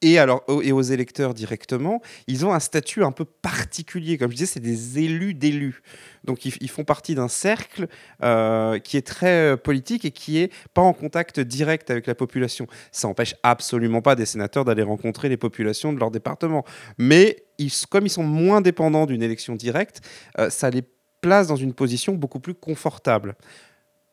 et, 0.03 0.19
alors, 0.19 0.45
et 0.63 0.73
aux 0.73 0.83
électeurs 0.83 1.35
directement, 1.35 2.01
ils 2.27 2.47
ont 2.47 2.53
un 2.53 2.61
statut 2.61 3.05
un 3.05 3.13
peu 3.13 3.25
particulier. 3.25 4.17
Comme 4.17 4.31
je 4.31 4.37
disais, 4.37 4.53
c'est 4.55 4.61
des 4.61 4.99
élus 4.99 5.35
d'élus. 5.35 5.83
Donc 6.25 6.45
ils, 6.45 6.55
ils 6.61 6.71
font 6.71 6.85
partie 6.85 7.15
d'un 7.15 7.29
cercle 7.29 7.87
euh, 8.23 8.79
qui 8.79 8.97
est 8.97 9.07
très 9.07 9.53
euh, 9.53 9.57
politique 9.57 10.05
et 10.05 10.11
qui 10.11 10.39
est 10.39 10.53
pas 10.73 10.83
en 10.83 10.93
contact 10.93 11.41
direct 11.41 11.91
avec 11.91 12.07
la 12.07 12.15
population. 12.15 12.67
Ça 12.93 13.09
n'empêche 13.09 13.35
absolument 13.43 14.01
pas 14.03 14.15
des 14.15 14.27
sénateurs 14.27 14.65
d'aller 14.65 14.83
rencontrer 14.83 15.29
les 15.29 15.37
populations 15.37 15.93
de 15.93 15.99
leur 15.99 16.11
département. 16.11 16.65
Mais 16.97 17.45
ils, 17.59 17.73
comme 17.91 18.07
ils 18.07 18.11
sont 18.11 18.23
moins 18.23 18.61
dépendants 18.61 19.07
d'une 19.07 19.23
élection 19.23 19.55
directe, 19.55 20.01
euh, 20.39 20.49
ça 20.51 20.71
les 20.71 20.83
place 21.21 21.47
dans 21.47 21.57
une 21.57 21.75
position 21.75 22.15
beaucoup 22.15 22.41
plus 22.41 22.55
confortable. 22.55 23.35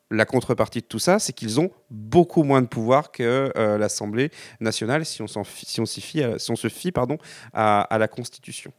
La 0.10 0.26
contrepartie 0.26 0.80
de 0.80 0.86
tout 0.86 1.00
ça, 1.00 1.20
c'est 1.20 1.34
qu'ils 1.34 1.60
ont 1.60 1.70
beaucoup 1.92 2.44
moins 2.44 2.62
de 2.62 2.68
pouvoir 2.68 3.12
que 3.12 3.52
euh, 3.58 3.78
l'Assemblée 3.78 4.30
nationale 4.62 5.06
si 5.06 5.22
on, 5.22 5.28
si 5.28 5.80
on, 5.82 5.86
fie 5.86 6.24
à- 6.24 6.40
si 6.40 6.50
on 6.50 6.56
se 6.56 6.70
fie 6.70 6.94
pardon, 6.94 7.18
à, 7.54 7.82
à 7.82 7.98
la 7.98 8.08
Constitution. 8.08 8.72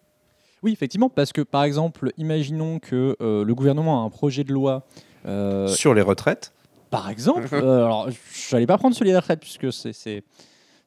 Oui, 0.62 0.72
effectivement, 0.72 1.10
parce 1.10 1.32
que 1.32 1.42
par 1.42 1.64
exemple, 1.64 2.12
imaginons 2.16 2.78
que 2.78 3.14
euh, 3.20 3.44
le 3.44 3.54
gouvernement 3.54 4.02
a 4.02 4.06
un 4.06 4.10
projet 4.10 4.42
de 4.42 4.52
loi. 4.52 4.86
euh, 5.26 5.68
Sur 5.68 5.92
les 5.94 6.00
retraites, 6.02 6.52
Par 6.90 7.10
exemple, 7.10 7.48
euh, 7.52 7.84
alors 7.84 8.08
je 8.10 8.54
n'allais 8.54 8.66
pas 8.66 8.78
prendre 8.78 8.96
celui 8.96 9.10
des 9.10 9.16
retraites 9.16 9.40
puisque 9.40 9.70
c'est- 9.72 9.92
c'est 9.92 10.22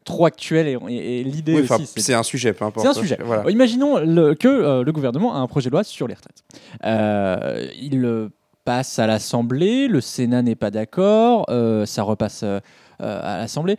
trop 0.03 0.25
actuel 0.25 0.67
et, 0.67 0.77
et- 0.91 1.19
et 1.19 1.24
l'idée 1.24 1.53
oui, 1.62 1.67
aussi. 1.69 1.86
c'est- 1.86 2.13
un 2.15 2.24
sujet, 2.24 2.53
peu 2.53 2.65
importe. 2.65 2.83
C'est 2.88 2.98
un 2.98 3.00
sujet. 3.00 3.19
Voilà. 3.24 3.45
Euh, 3.45 3.51
Imaginons 3.51 4.00
le- 4.00 4.33
que 4.33 4.48
euh, 4.48 4.83
le 4.83 4.91
gouvernement 4.91 5.36
a 5.36 5.38
un 5.38 5.45
projet 5.48 5.69
de 5.69 5.74
loi 5.75 5.83
sur 5.83 6.07
les 6.07 6.15
retraites. 6.15 6.43
Euh, 6.83 7.67
il 7.79 8.03
euh, 8.03 8.29
passe 8.63 9.00
à 9.00 9.08
l'Assemblée, 9.08 9.88
le 9.88 10.01
Sénat 10.01 10.41
n'est 10.41 10.56
pas 10.56 10.72
d'accord, 10.72 11.46
euh, 11.50 11.86
ça 11.86 12.03
repasse 12.03 12.44
euh, 12.44 12.60
à 13.00 13.38
l'Assemblée. 13.38 13.77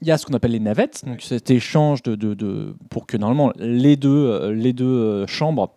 Il 0.00 0.08
y 0.08 0.10
a 0.10 0.18
ce 0.18 0.26
qu'on 0.26 0.34
appelle 0.34 0.50
les 0.52 0.60
navettes, 0.60 1.02
donc 1.06 1.22
cet 1.22 1.50
échange 1.50 2.02
de, 2.02 2.14
de- 2.14 2.34
de- 2.34 2.76
pour 2.90 3.06
que 3.06 3.16
normalement 3.16 3.52
les 3.58 3.96
deux, 3.96 4.10
euh, 4.10 4.52
les 4.52 4.72
deux 4.72 5.26
chambres 5.26 5.70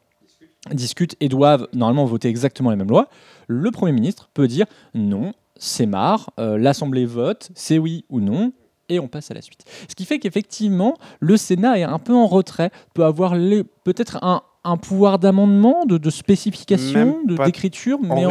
discutent 0.71 1.15
et 1.21 1.29
doivent 1.29 1.67
normalement 1.73 2.05
voter 2.05 2.27
exactement 2.27 2.71
les 2.71 2.75
mêmes 2.75 2.89
lois. 2.89 3.07
Le 3.47 3.71
Premier 3.71 3.91
ministre 3.93 4.29
peut 4.33 4.47
dire 4.47 4.65
non, 4.93 5.33
c'est 5.55 5.85
marre, 5.85 6.29
euh, 6.39 6.57
l'Assemblée 6.57 7.05
vote, 7.05 7.49
c'est 7.55 7.77
oui 7.77 8.03
ou 8.09 8.19
non, 8.19 8.51
et 8.89 8.99
on 8.99 9.07
passe 9.07 9.31
à 9.31 9.33
la 9.33 9.41
suite. 9.41 9.63
Ce 9.87 9.95
qui 9.95 10.05
fait 10.05 10.19
qu'effectivement, 10.19 10.97
le 11.19 11.37
Sénat 11.37 11.77
est 11.79 11.83
un 11.83 11.99
peu 11.99 12.13
en 12.13 12.27
retrait, 12.27 12.71
peut 12.93 13.05
avoir 13.05 13.33
peut-être 13.83 14.23
un, 14.23 14.41
un 14.67 14.77
pouvoir 14.77 15.17
d'amendement, 15.19 15.85
de, 15.85 15.97
de 15.97 16.09
spécification, 16.09 17.23
d'écriture, 17.23 17.99
mais 18.01 18.25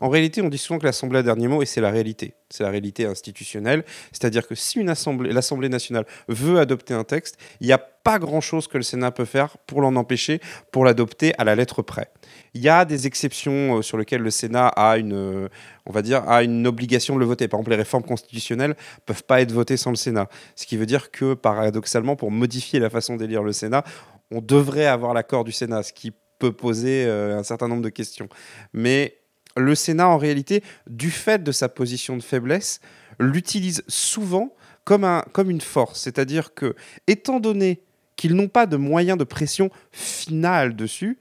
En 0.00 0.08
réalité, 0.08 0.42
on 0.42 0.48
dit 0.48 0.58
souvent 0.58 0.78
que 0.78 0.84
l'Assemblée 0.84 1.18
a 1.18 1.22
dernier 1.22 1.48
mot, 1.48 1.62
et 1.62 1.66
c'est 1.66 1.80
la 1.80 1.90
réalité. 1.90 2.34
C'est 2.50 2.62
la 2.62 2.70
réalité 2.70 3.04
institutionnelle. 3.04 3.84
C'est-à-dire 4.12 4.46
que 4.46 4.54
si 4.54 4.78
une 4.78 4.88
assemblée, 4.88 5.32
l'Assemblée 5.32 5.68
nationale 5.68 6.04
veut 6.28 6.58
adopter 6.58 6.94
un 6.94 7.04
texte, 7.04 7.36
il 7.60 7.66
n'y 7.66 7.72
a 7.72 7.78
pas 7.78 8.18
grand-chose 8.18 8.68
que 8.68 8.78
le 8.78 8.84
Sénat 8.84 9.10
peut 9.10 9.24
faire 9.24 9.58
pour 9.66 9.80
l'en 9.80 9.96
empêcher, 9.96 10.40
pour 10.72 10.84
l'adopter 10.84 11.34
à 11.36 11.44
la 11.44 11.54
lettre 11.54 11.82
près. 11.82 12.10
Il 12.54 12.62
y 12.62 12.68
a 12.68 12.84
des 12.84 13.06
exceptions 13.06 13.78
euh, 13.78 13.82
sur 13.82 13.98
lesquelles 13.98 14.22
le 14.22 14.30
Sénat 14.30 14.68
a 14.68 14.98
une, 14.98 15.12
euh, 15.14 15.48
on 15.84 15.92
va 15.92 16.02
dire, 16.02 16.28
a 16.28 16.42
une 16.42 16.66
obligation 16.66 17.14
de 17.14 17.20
le 17.20 17.26
voter. 17.26 17.48
Par 17.48 17.60
exemple, 17.60 17.70
les 17.70 17.76
réformes 17.76 18.04
constitutionnelles 18.04 18.76
peuvent 19.04 19.24
pas 19.24 19.40
être 19.40 19.52
votées 19.52 19.76
sans 19.76 19.90
le 19.90 19.96
Sénat. 19.96 20.28
Ce 20.54 20.64
qui 20.66 20.76
veut 20.76 20.86
dire 20.86 21.10
que, 21.10 21.34
paradoxalement, 21.34 22.16
pour 22.16 22.30
modifier 22.30 22.78
la 22.78 22.88
façon 22.88 23.16
d'élire 23.16 23.42
le 23.42 23.52
Sénat, 23.52 23.84
on 24.30 24.40
devrait 24.40 24.86
avoir 24.86 25.14
l'accord 25.14 25.44
du 25.44 25.52
Sénat, 25.52 25.82
ce 25.82 25.92
qui 25.92 26.12
peut 26.38 26.52
poser 26.52 27.04
euh, 27.06 27.38
un 27.38 27.42
certain 27.42 27.68
nombre 27.68 27.82
de 27.82 27.88
questions. 27.88 28.28
Mais 28.72 29.18
le 29.56 29.74
Sénat, 29.74 30.08
en 30.08 30.18
réalité, 30.18 30.62
du 30.88 31.10
fait 31.10 31.42
de 31.42 31.52
sa 31.52 31.68
position 31.68 32.16
de 32.16 32.22
faiblesse, 32.22 32.80
l'utilise 33.18 33.82
souvent 33.88 34.54
comme, 34.84 35.04
un, 35.04 35.24
comme 35.32 35.50
une 35.50 35.60
force. 35.60 36.00
C'est-à-dire 36.00 36.54
que, 36.54 36.74
étant 37.06 37.40
donné 37.40 37.82
qu'ils 38.16 38.34
n'ont 38.34 38.48
pas 38.48 38.66
de 38.66 38.76
moyens 38.76 39.18
de 39.18 39.24
pression 39.24 39.70
finale 39.92 40.76
dessus, 40.76 41.18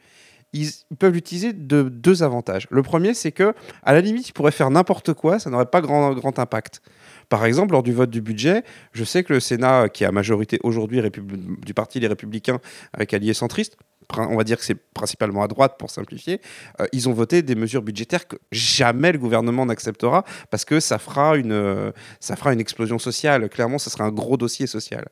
ils, 0.58 0.96
peuvent 0.98 1.14
l'utiliser 1.14 1.54
de 1.54 1.84
deux 1.84 2.24
avantages. 2.24 2.68
Le 2.70 2.82
premier, 2.84 3.14
c'est 3.14 3.32
que, 3.32 3.54
à 3.84 3.94
la 3.94 4.02
limite, 4.02 4.30
ils 4.30 4.34
pourraient 4.34 4.52
faire 4.52 4.70
n'importe 4.70 5.14
quoi, 5.14 5.40
ça 5.40 5.50
n'aurait 5.50 5.66
pas 5.66 5.82
grand, 5.82 6.40
impact. 6.40 6.82
Par 7.30 7.46
exemple, 7.46 7.74
lors 7.74 7.84
du 7.84 7.94
vote 7.94 8.10
du 8.10 8.22
budget, 8.22 8.64
je 8.94 9.04
sais 9.04 9.24
que 9.24 9.34
le 9.34 9.40
Sénat, 9.40 9.90
qui 9.90 10.06
à 10.06 10.12
majorité 10.12 10.60
aujourd'hui 10.64 11.02
du 11.66 11.74
Parti 11.74 12.00
Les 12.00 12.08
Républicains 12.08 12.60
avec 12.94 13.14
alliés 13.14 13.34
centristes, 13.34 13.78
on 14.16 14.38
va 14.38 14.44
dire 14.46 14.58
que 14.58 14.64
c'est 14.64 14.76
principalement 14.94 15.44
à 15.44 15.48
droite 15.48 15.76
pour 15.78 15.90
simplifier, 15.90 16.40
euh, 16.80 16.88
ils 16.94 17.10
ont 17.10 17.14
voté 17.14 17.42
des 17.42 17.56
mesures 17.56 17.82
budgétaires 17.82 18.26
que 18.26 18.38
jamais 18.54 19.12
le 19.12 19.20
gouvernement 19.20 19.66
n'acceptera 19.66 20.24
parce 20.50 20.64
que 20.64 20.80
ça 20.80 20.98
fera, 20.98 21.36
une, 21.36 21.92
ça 22.22 22.38
fera 22.38 22.54
une 22.54 22.62
explosion 22.62 23.00
sociale. 23.00 23.50
Clairement, 23.50 23.78
ça 23.78 23.90
sera 23.90 24.06
un 24.06 24.12
gros 24.12 24.38
dossier 24.38 24.66
social. 24.66 25.08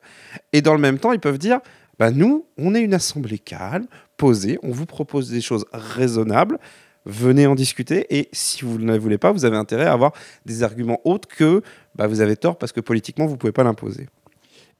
Et 0.54 0.62
dans 0.62 0.72
le 0.72 0.80
même 0.80 0.98
temps, 0.98 1.12
ils 1.12 1.20
peuvent 1.20 1.38
dire 1.38 1.60
bah, 1.98 2.10
nous, 2.10 2.46
on 2.58 2.74
est 2.74 2.82
une 2.82 2.94
assemblée 2.94 3.38
calme, 3.38 3.86
on 4.22 4.70
vous 4.70 4.86
propose 4.86 5.30
des 5.30 5.40
choses 5.40 5.66
raisonnables. 5.72 6.58
Venez 7.04 7.46
en 7.46 7.54
discuter 7.54 8.06
et 8.10 8.28
si 8.32 8.64
vous 8.64 8.78
ne 8.78 8.98
voulez 8.98 9.18
pas, 9.18 9.30
vous 9.30 9.44
avez 9.44 9.56
intérêt 9.56 9.84
à 9.84 9.92
avoir 9.92 10.12
des 10.44 10.64
arguments 10.64 11.00
autres 11.04 11.28
que 11.28 11.62
bah, 11.94 12.08
vous 12.08 12.20
avez 12.20 12.36
tort 12.36 12.58
parce 12.58 12.72
que 12.72 12.80
politiquement 12.80 13.26
vous 13.26 13.34
ne 13.34 13.38
pouvez 13.38 13.52
pas 13.52 13.62
l'imposer. 13.62 14.08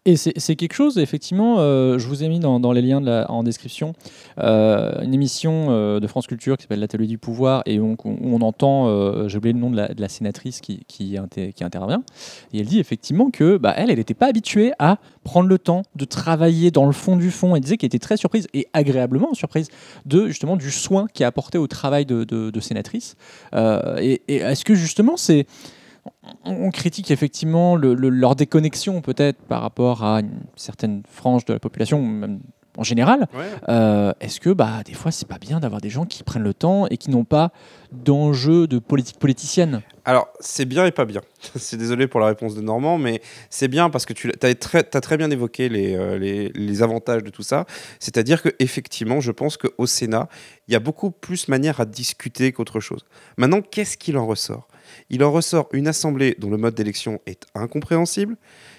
Et 0.06 0.14
c'est 0.16 0.54
quelque 0.54 0.72
chose, 0.72 0.98
effectivement, 0.98 1.56
euh, 1.58 1.98
je 1.98 2.06
vous 2.06 2.22
ai 2.22 2.28
mis 2.28 2.38
dans, 2.38 2.72
les 2.72 2.80
liens 2.80 3.02
en 3.26 3.42
description 3.42 3.92
euh, 4.38 5.02
une 5.02 5.12
émission 5.12 5.66
euh, 5.70 5.98
de 5.98 6.06
France 6.06 6.28
Culture 6.28 6.56
qui 6.56 6.62
s'appelle 6.62 6.78
L'Atelier 6.78 7.08
du 7.08 7.18
Pouvoir 7.18 7.64
et 7.66 7.80
où 7.80 7.96
on 8.04 8.40
entend, 8.40 9.26
j'ai 9.28 9.36
oublié 9.36 9.52
le 9.52 9.58
nom 9.58 9.68
de 9.68 9.76
la, 9.76 10.08
sénatrice 10.08 10.60
qui, 10.60 10.84
qui, 10.86 11.18
inter- 11.18 11.52
qui 11.52 11.64
intervient, 11.64 12.04
et 12.52 12.60
elle 12.60 12.66
dit 12.66 12.78
effectivement 12.78 13.30
que 13.30 13.56
bah, 13.56 13.74
elle, 13.76 13.90
elle 13.90 13.96
n'était 13.96 14.14
pas 14.14 14.28
habituée 14.28 14.70
à 14.78 14.98
prendre 15.24 15.48
le 15.48 15.58
temps 15.58 15.82
de 15.96 16.04
travailler 16.04 16.70
dans 16.70 16.86
le 16.86 16.92
fond 16.92 17.16
du 17.16 17.32
fond. 17.32 17.56
Elle 17.56 17.62
disait 17.62 17.76
qu'elle 17.76 17.88
était 17.88 17.98
très 17.98 18.16
surprise 18.16 18.46
et 18.54 18.68
agréablement 18.72 19.34
surprise 19.34 19.70
de 20.04 20.28
justement 20.28 20.56
du 20.56 20.70
soin 20.70 21.08
qui 21.12 21.24
est 21.24 21.26
apporté 21.26 21.58
au 21.58 21.66
travail 21.66 22.06
de, 22.06 22.60
sénatrice. 22.60 23.16
Et 23.52 24.22
est-ce 24.28 24.64
que 24.64 24.76
justement 24.76 25.16
c'est 25.16 25.46
on 26.44 26.70
critique 26.70 27.10
effectivement 27.10 27.76
le- 27.76 27.94
le- 27.94 28.08
leur 28.10 28.36
déconnexion 28.36 29.00
peut-être 29.00 29.38
par 29.42 29.62
rapport 29.62 30.04
à 30.04 30.20
une 30.20 30.40
certaine 30.56 31.02
frange 31.10 31.44
de 31.44 31.52
la 31.52 31.58
population, 31.60 32.00
en 32.76 32.82
général. 32.82 33.26
Euh, 33.68 34.12
Est-ce 34.20 34.40
que 34.40 34.50
bah, 34.50 34.82
des 34.84 34.94
fois 34.94 35.10
c'est 35.10 35.28
pas 35.28 35.38
bien 35.38 35.60
d'avoir 35.60 35.80
des 35.80 35.90
gens 35.90 36.04
qui 36.04 36.22
prennent 36.22 36.42
le 36.42 36.54
temps 36.54 36.86
et 36.88 36.96
qui 36.96 37.10
n'ont 37.10 37.24
pas 37.24 37.52
d'enjeu 37.92 38.66
de 38.66 38.78
politique 38.78 39.18
politicienne 39.18 39.82
Alors, 40.04 40.28
c'est 40.40 40.64
bien 40.64 40.86
et 40.86 40.90
pas 40.90 41.04
bien. 41.04 41.20
c'est 41.56 41.76
désolé 41.76 42.06
pour 42.08 42.20
la 42.20 42.26
réponse 42.26 42.54
de 42.54 42.60
Normand, 42.60 42.98
mais 42.98 43.22
c'est 43.50 43.68
bien 43.68 43.90
parce 43.90 44.06
que 44.06 44.12
tu 44.12 44.32
as 44.42 44.54
très, 44.54 45.16
bien 45.16 45.30
évoqué 45.30 45.68
les, 45.68 45.94
euh, 45.94 46.18
les, 46.18 46.50
les 46.54 46.82
avantages 46.82 47.22
de 47.22 47.30
tout 47.30 47.42
ça. 47.42 47.64
C'est-à-dire 48.00 48.42
que 48.42 48.50
effectivement, 48.58 49.20
je 49.20 49.30
pense 49.30 49.56
qu'au 49.56 49.86
Sénat, 49.86 50.28
il 50.68 50.72
y 50.72 50.76
a 50.76 50.80
beaucoup 50.80 51.10
plus 51.10 51.48
manière 51.48 51.80
à 51.80 51.84
discuter 51.84 52.52
qu'autre 52.52 52.80
chose. 52.80 53.04
Maintenant, 53.36 53.62
qu'est-ce 53.62 53.96
qu'il 53.96 54.18
en 54.18 54.26
ressort? 54.26 54.68
Il 55.10 55.22
en 55.24 55.32
ressort 55.32 55.68
une 55.72 55.88
assemblée 55.88 56.36
dont 56.38 56.50
le 56.50 56.56
mode 56.56 56.74
d'élection 56.74 57.20
est 57.26 57.44
incompréhensible, 57.54 58.36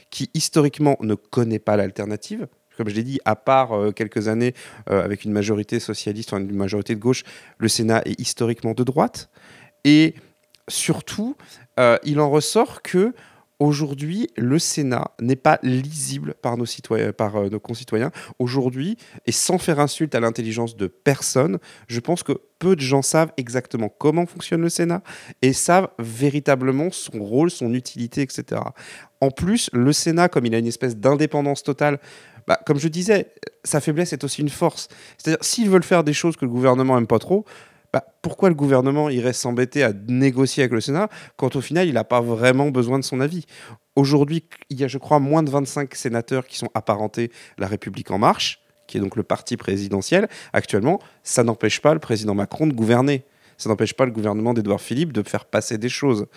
qui 0.10 0.30
historiquement 0.34 0.98
ne 1.01 1.16
connaît 1.16 1.60
pas 1.60 1.75
l'alternative. 1.75 2.48
Comme 2.77 2.89
je 2.89 2.96
l'ai 2.96 3.03
dit, 3.03 3.19
à 3.25 3.36
part 3.36 3.74
euh, 3.74 3.91
quelques 3.91 4.27
années 4.27 4.53
euh, 4.89 5.03
avec 5.03 5.25
une 5.25 5.31
majorité 5.31 5.79
socialiste, 5.79 6.31
enfin, 6.31 6.41
une 6.41 6.55
majorité 6.55 6.93
de 6.93 7.00
gauche, 7.00 7.24
le 7.57 7.67
Sénat 7.67 8.03
est 8.05 8.19
historiquement 8.19 8.74
de 8.74 8.84
droite. 8.84 9.29
Et 9.84 10.13
surtout, 10.69 11.36
euh, 11.79 11.98
il 12.03 12.19
en 12.19 12.29
ressort 12.29 12.84
que 12.84 13.13
aujourd'hui, 13.60 14.29
le 14.38 14.60
Sénat 14.60 15.10
n'est 15.19 15.36
pas 15.36 15.57
lisible 15.63 16.36
par 16.36 16.57
nos, 16.57 16.67
citoyens, 16.67 17.12
par, 17.13 17.50
nos 17.50 17.60
concitoyens. 17.60 18.12
Aujourd'hui, 18.38 18.98
et 19.25 19.31
sans 19.31 19.57
faire 19.57 19.79
insulte 19.79 20.13
à 20.13 20.19
l'intelligence 20.19 20.77
de 20.77 20.86
personne, 20.86 21.57
je 21.88 22.00
pense 22.00 22.22
que 22.22 22.34
peu 22.60 22.75
de 22.75 22.81
gens 22.81 23.01
savent 23.01 23.31
exactement 23.38 23.89
comment 23.89 24.27
fonctionne 24.27 24.62
le 24.62 24.69
Sénat 24.69 25.01
et 25.41 25.53
savent 25.53 25.89
véritablement 25.98 26.91
son 26.91 27.24
rôle, 27.24 27.50
son 27.50 27.74
utilité, 27.74 28.22
etc. 28.22 28.62
En 29.22 29.31
plus, 29.31 29.72
le 29.74 29.93
Sénat, 29.93 30.29
comme 30.29 30.46
il 30.46 30.53
a 30.53 30.60
une 30.60 30.67
espèce 30.67 30.96
d'indépendance 30.96 31.63
totale, 31.63 32.00
bah, 32.48 32.60
comme 32.66 32.80
je 32.80 32.88
disais, 32.88 33.34
sa 33.63 33.82
faiblesse 33.82 34.13
est 34.13 34.24
aussi 34.24 34.42
une 34.42 34.50
force. 34.50 34.88
C'est-à-dire, 35.18 35.44
s'ils 35.44 35.70
veulent 35.70 35.84
faire 35.84 36.04
des 36.04 36.13
choses 36.13 36.36
que 36.36 36.46
le 36.46 36.51
gouvernement 36.51 36.96
n'aime 36.96 37.08
pas 37.08 37.20
trop, 37.20 37.46
bah, 37.94 38.04
pourquoi 38.22 38.50
le 38.50 38.56
gouvernement 38.56 39.10
irait 39.10 39.34
s'embêter 39.34 39.84
à 39.84 39.92
négocier 40.08 40.63
avec 40.63 40.74
le 40.74 40.82
Sénat 40.82 41.10
quand 41.36 41.56
au 41.56 41.62
final 41.62 41.88
il 41.88 41.94
n'a 41.94 42.04
pas 42.04 42.22
vraiment 42.22 42.70
besoin 42.70 43.00
de 43.00 43.04
son 43.04 43.20
avis? 43.20 43.46
Aujourd'hui, 43.96 44.44
il 44.70 44.80
y 44.80 44.84
a, 44.84 44.88
je 44.88 44.98
crois, 44.98 45.20
moins 45.20 45.44
de 45.44 45.50
25 45.50 45.94
sénateurs 45.96 46.48
qui 46.48 46.58
sont 46.58 46.70
apparentés 46.74 47.32
La 47.58 47.68
République 47.68 48.12
En 48.12 48.18
Marche, 48.18 48.60
qui 48.88 48.98
est 48.98 49.01
donc 49.01 49.16
le 49.16 49.24
parti 49.24 49.58
présidentiel. 49.58 50.27
Actuellement, 50.54 51.00
ça 51.24 51.44
n'empêche 51.44 51.82
pas 51.82 51.94
le 51.94 52.00
président 52.00 52.36
Macron 52.36 52.68
de 52.68 52.74
gouverner. 52.74 53.24
Ça 53.58 53.70
n'empêche 53.70 53.94
pas 53.94 54.06
le 54.06 54.12
gouvernement 54.12 54.54
d'Édouard 54.54 54.82
Philippe 54.82 55.13
de 55.13 55.24
faire 55.24 55.46
passer 55.46 55.77
des 55.77 55.89
choses. 55.89 56.27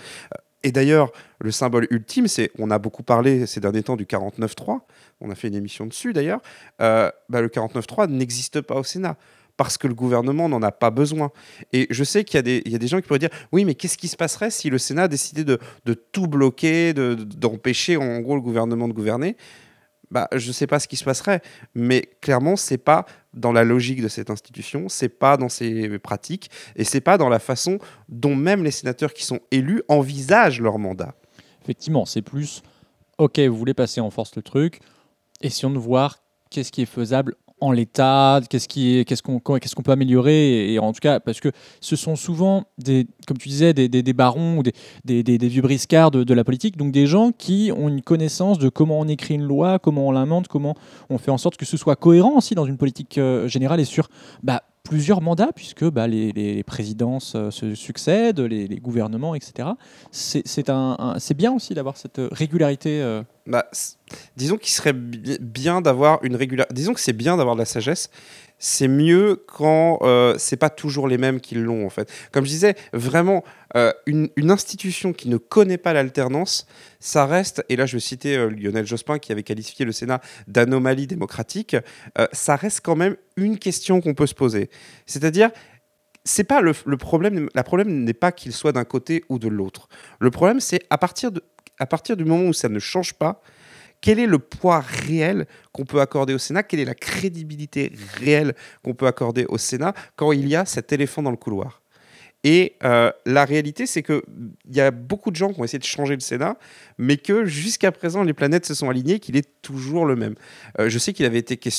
Et 0.62 0.72
d'ailleurs, 0.72 1.10
le 1.38 1.50
symbole 1.50 1.86
ultime, 1.90 2.28
c'est, 2.28 2.50
on 2.58 2.70
a 2.70 2.78
beaucoup 2.78 3.02
parlé 3.02 3.46
ces 3.46 3.60
derniers 3.60 3.82
temps 3.82 3.96
du 3.96 4.04
49.3, 4.04 4.80
on 5.20 5.30
a 5.30 5.34
fait 5.34 5.48
une 5.48 5.54
émission 5.54 5.86
dessus 5.86 6.12
d'ailleurs, 6.12 6.40
euh, 6.80 7.10
bah, 7.28 7.40
le 7.40 7.48
49.3 7.48 8.08
n'existe 8.10 8.60
pas 8.60 8.76
au 8.76 8.84
Sénat 8.84 9.16
parce 9.56 9.76
que 9.76 9.86
le 9.86 9.94
gouvernement 9.94 10.48
n'en 10.48 10.62
a 10.62 10.72
pas 10.72 10.88
besoin. 10.90 11.32
Et 11.74 11.86
je 11.90 12.02
sais 12.02 12.24
qu'il 12.24 12.36
y, 12.36 12.74
a 12.74 12.78
des- 12.78 12.86
gens 12.86 12.98
qui 12.98 13.06
pourraient 13.06 13.18
dire, 13.18 13.28
oui, 13.52 13.66
mais 13.66 13.74
qu'est-ce 13.74 13.98
qui 13.98 14.08
se 14.08 14.16
passerait 14.16 14.50
si 14.50 14.70
le 14.70 14.78
Sénat 14.78 15.06
décidait 15.06 15.44
de, 15.44 15.58
tout 15.94 16.26
bloquer, 16.26 16.94
de- 16.94 17.14
d'empêcher 17.14 17.98
en 17.98 18.20
gros 18.20 18.36
le 18.36 18.40
gouvernement 18.40 18.88
de 18.88 18.94
gouverner? 18.94 19.36
Bah, 20.10 20.28
je 20.32 20.48
ne 20.48 20.52
sais 20.52 20.66
pas 20.66 20.78
ce 20.80 20.88
qui 20.88 20.96
se 20.96 21.04
passerait. 21.04 21.40
Mais 21.74 22.08
clairement, 22.20 22.56
c'est 22.56 22.78
pas 22.78 23.06
dans 23.32 23.52
la 23.52 23.64
logique 23.64 24.02
de 24.02 24.08
cette 24.08 24.30
institution, 24.30 24.88
c'est 24.88 25.08
pas 25.08 25.36
dans 25.36 25.48
ses 25.48 25.98
pratiques, 25.98 26.50
et 26.76 26.84
c'est 26.84 27.00
pas 27.00 27.16
dans 27.16 27.28
la 27.28 27.38
façon 27.38 27.78
dont 28.08 28.34
même 28.34 28.64
les 28.64 28.72
sénateurs 28.72 29.14
qui 29.14 29.24
sont 29.24 29.40
élus 29.50 29.82
envisagent 29.88 30.60
leur 30.60 30.78
mandat. 30.78 31.14
Effectivement, 31.62 32.06
c'est 32.06 32.22
plus, 32.22 32.62
ok, 33.18 33.38
vous 33.38 33.56
voulez 33.56 33.74
passer 33.74 34.00
en 34.00 34.10
force 34.10 34.34
le 34.34 34.42
truc, 34.42 34.80
essayons 35.42 35.70
de 35.70 35.78
voir 35.78 36.18
qu'est-ce 36.50 36.72
qui 36.72 36.82
est 36.82 36.86
faisable 36.86 37.36
en 37.60 37.72
l'état, 37.72 38.40
qu'est-ce 38.48 38.68
qui 38.68 38.98
est, 38.98 39.04
qu'est-ce 39.04 39.22
qu'on, 39.22 39.38
qu'est-ce 39.38 39.74
qu'on 39.74 39.82
peut 39.82 39.92
améliorer, 39.92 40.72
et, 40.72 40.78
en 40.78 40.92
tout 40.92 41.00
cas, 41.00 41.20
parce 41.20 41.40
que 41.40 41.50
ce 41.80 41.96
sont 41.96 42.16
souvent 42.16 42.64
des, 42.78 43.06
comme 43.26 43.38
tu 43.38 43.48
disais, 43.48 43.72
des, 43.72 44.12
barons 44.12 44.58
ou 44.58 44.62
des, 44.62 45.48
vieux 45.48 45.62
briscards 45.62 46.10
de, 46.10 46.24
de 46.24 46.34
la 46.34 46.44
politique, 46.44 46.76
donc 46.76 46.92
des 46.92 47.06
gens 47.06 47.32
qui 47.32 47.70
ont 47.76 47.88
une 47.88 48.02
connaissance 48.02 48.58
de 48.58 48.68
comment 48.68 48.98
on 49.00 49.08
écrit 49.08 49.34
une 49.34 49.44
loi, 49.44 49.78
comment 49.78 50.08
on 50.08 50.12
l'amende, 50.12 50.48
comment 50.48 50.74
on 51.08 51.18
fait 51.18 51.30
en 51.30 51.38
sorte 51.38 51.56
que 51.56 51.66
ce 51.66 51.76
soit 51.76 51.96
cohérent 51.96 52.36
aussi 52.36 52.54
dans 52.54 52.66
une 52.66 52.76
politique 52.76 53.18
euh, 53.18 53.48
générale 53.48 53.80
et 53.80 53.84
sur 53.84 54.08
bah, 54.42 54.62
plusieurs 54.90 55.20
mandats, 55.20 55.52
puisque 55.54 55.84
bah, 55.84 56.08
les, 56.08 56.64
présidences 56.64 57.34
euh, 57.36 57.52
se 57.52 57.76
succèdent, 57.76 58.40
les, 58.40 58.66
gouvernements, 58.80 59.36
etc. 59.36 59.68
C'est, 60.10 60.42
bien 61.36 61.52
aussi 61.52 61.74
d'avoir 61.74 61.96
cette 61.96 62.20
régularité. 62.32 63.00
euh, 63.00 63.22
Bah, 63.46 63.66
disons 64.36 64.56
qu'il 64.56 64.72
serait 64.72 64.92
bi- 64.92 65.38
bien 65.40 65.80
d'avoir 65.80 66.18
une 66.24 66.34
régularité. 66.34 66.74
Disons 66.74 66.92
que 66.92 66.98
c'est 66.98 67.12
bien 67.12 67.36
d'avoir 67.36 67.54
de 67.54 67.60
la 67.60 67.66
sagesse. 67.66 68.10
C'est 68.60 68.88
mieux 68.88 69.42
quand 69.48 69.98
euh, 70.02 70.36
c'est 70.38 70.56
pas 70.56 70.70
toujours 70.70 71.08
les 71.08 71.18
mêmes 71.18 71.40
qui 71.40 71.56
l'ont 71.56 71.84
en 71.84 71.90
fait. 71.90 72.12
Comme 72.30 72.44
je 72.44 72.50
disais, 72.50 72.76
vraiment 72.92 73.42
euh, 73.76 73.92
une, 74.06 74.30
institution 74.50 75.12
qui 75.12 75.28
ne 75.28 75.36
connaît 75.36 75.78
pas 75.78 75.92
l'alternance, 75.92 76.66
ça 76.98 77.24
reste. 77.24 77.64
Et 77.68 77.76
là, 77.76 77.86
je 77.86 77.96
vais 77.96 78.00
citer 78.00 78.36
euh, 78.36 78.50
Lionel 78.50 78.86
Jospin 78.86 79.18
qui 79.18 79.32
avait 79.32 79.42
qualifié 79.44 79.84
le 79.84 79.92
Sénat 79.92 80.20
d'anomalie 80.46 81.06
démocratique. 81.06 81.76
euh, 82.18 82.26
ça 82.32 82.56
reste 82.56 82.80
quand 82.82 82.96
même 82.96 83.16
une 83.36 83.58
question 83.58 84.00
qu'on 84.00 84.14
peut 84.14 84.26
se 84.26 84.34
poser. 84.34 84.70
C'est-à-dire, 85.06 85.50
c'est 86.24 86.44
pas 86.44 86.60
le, 86.60 86.74
le 86.84 86.96
problème. 86.96 87.48
La 87.54 87.62
problème 87.62 88.04
n'est 88.04 88.12
pas 88.12 88.32
qu'il 88.32 88.52
soit 88.52 88.72
d'un 88.72 88.84
côté 88.84 89.24
ou 89.28 89.38
de 89.38 89.48
l'autre. 89.48 89.88
Le 90.18 90.30
problème, 90.30 90.60
c'est 90.60 90.80
à 90.90 90.98
partir 90.98 91.32
de 91.32 91.42
à 91.78 91.86
partir 91.86 92.16
du 92.16 92.26
moment 92.26 92.44
où 92.44 92.52
ça 92.52 92.68
ne 92.68 92.78
change 92.78 93.14
pas, 93.14 93.40
quel 94.00 94.18
est 94.18 94.26
le 94.26 94.38
poids 94.38 94.80
réel 94.80 95.46
qu'on 95.72 95.84
peut 95.84 96.00
accorder 96.00 96.34
au 96.34 96.38
Sénat? 96.38 96.62
Quelle 96.62 96.80
est 96.80 96.84
la 96.84 96.94
crédibilité 96.94 97.92
réelle 98.14 98.54
qu'on 98.82 98.94
peut 98.94 99.06
accorder 99.06 99.44
au 99.48 99.58
Sénat 99.58 99.94
quand 100.16 100.32
il 100.32 100.48
y 100.48 100.56
a 100.56 100.64
cet 100.64 100.92
éléphant 100.92 101.22
dans 101.22 101.30
le 101.30 101.36
couloir? 101.36 101.82
Et 102.42 102.76
euh, 102.84 103.12
la 103.26 103.44
réalité, 103.44 103.86
c'est 103.86 104.02
qu'il 104.02 104.22
y 104.70 104.80
a 104.80 104.90
beaucoup 104.90 105.30
de 105.30 105.36
gens 105.36 105.52
qui 105.52 105.60
ont 105.60 105.64
essayé 105.64 105.78
de 105.78 105.84
changer 105.84 106.14
le 106.14 106.20
Sénat, 106.20 106.56
mais 106.96 107.18
que 107.18 107.44
jusqu'à 107.44 107.92
présent, 107.92 108.22
les 108.22 108.32
planètes 108.32 108.64
se 108.64 108.72
sont 108.72 108.88
alignées, 108.88 109.18
qu'il 109.18 109.36
est 109.36 109.48
toujours 109.60 110.06
le 110.06 110.16
même. 110.16 110.34
Euh, 110.78 110.88
je 110.88 110.98
sais 110.98 111.12
qu'il 111.12 111.26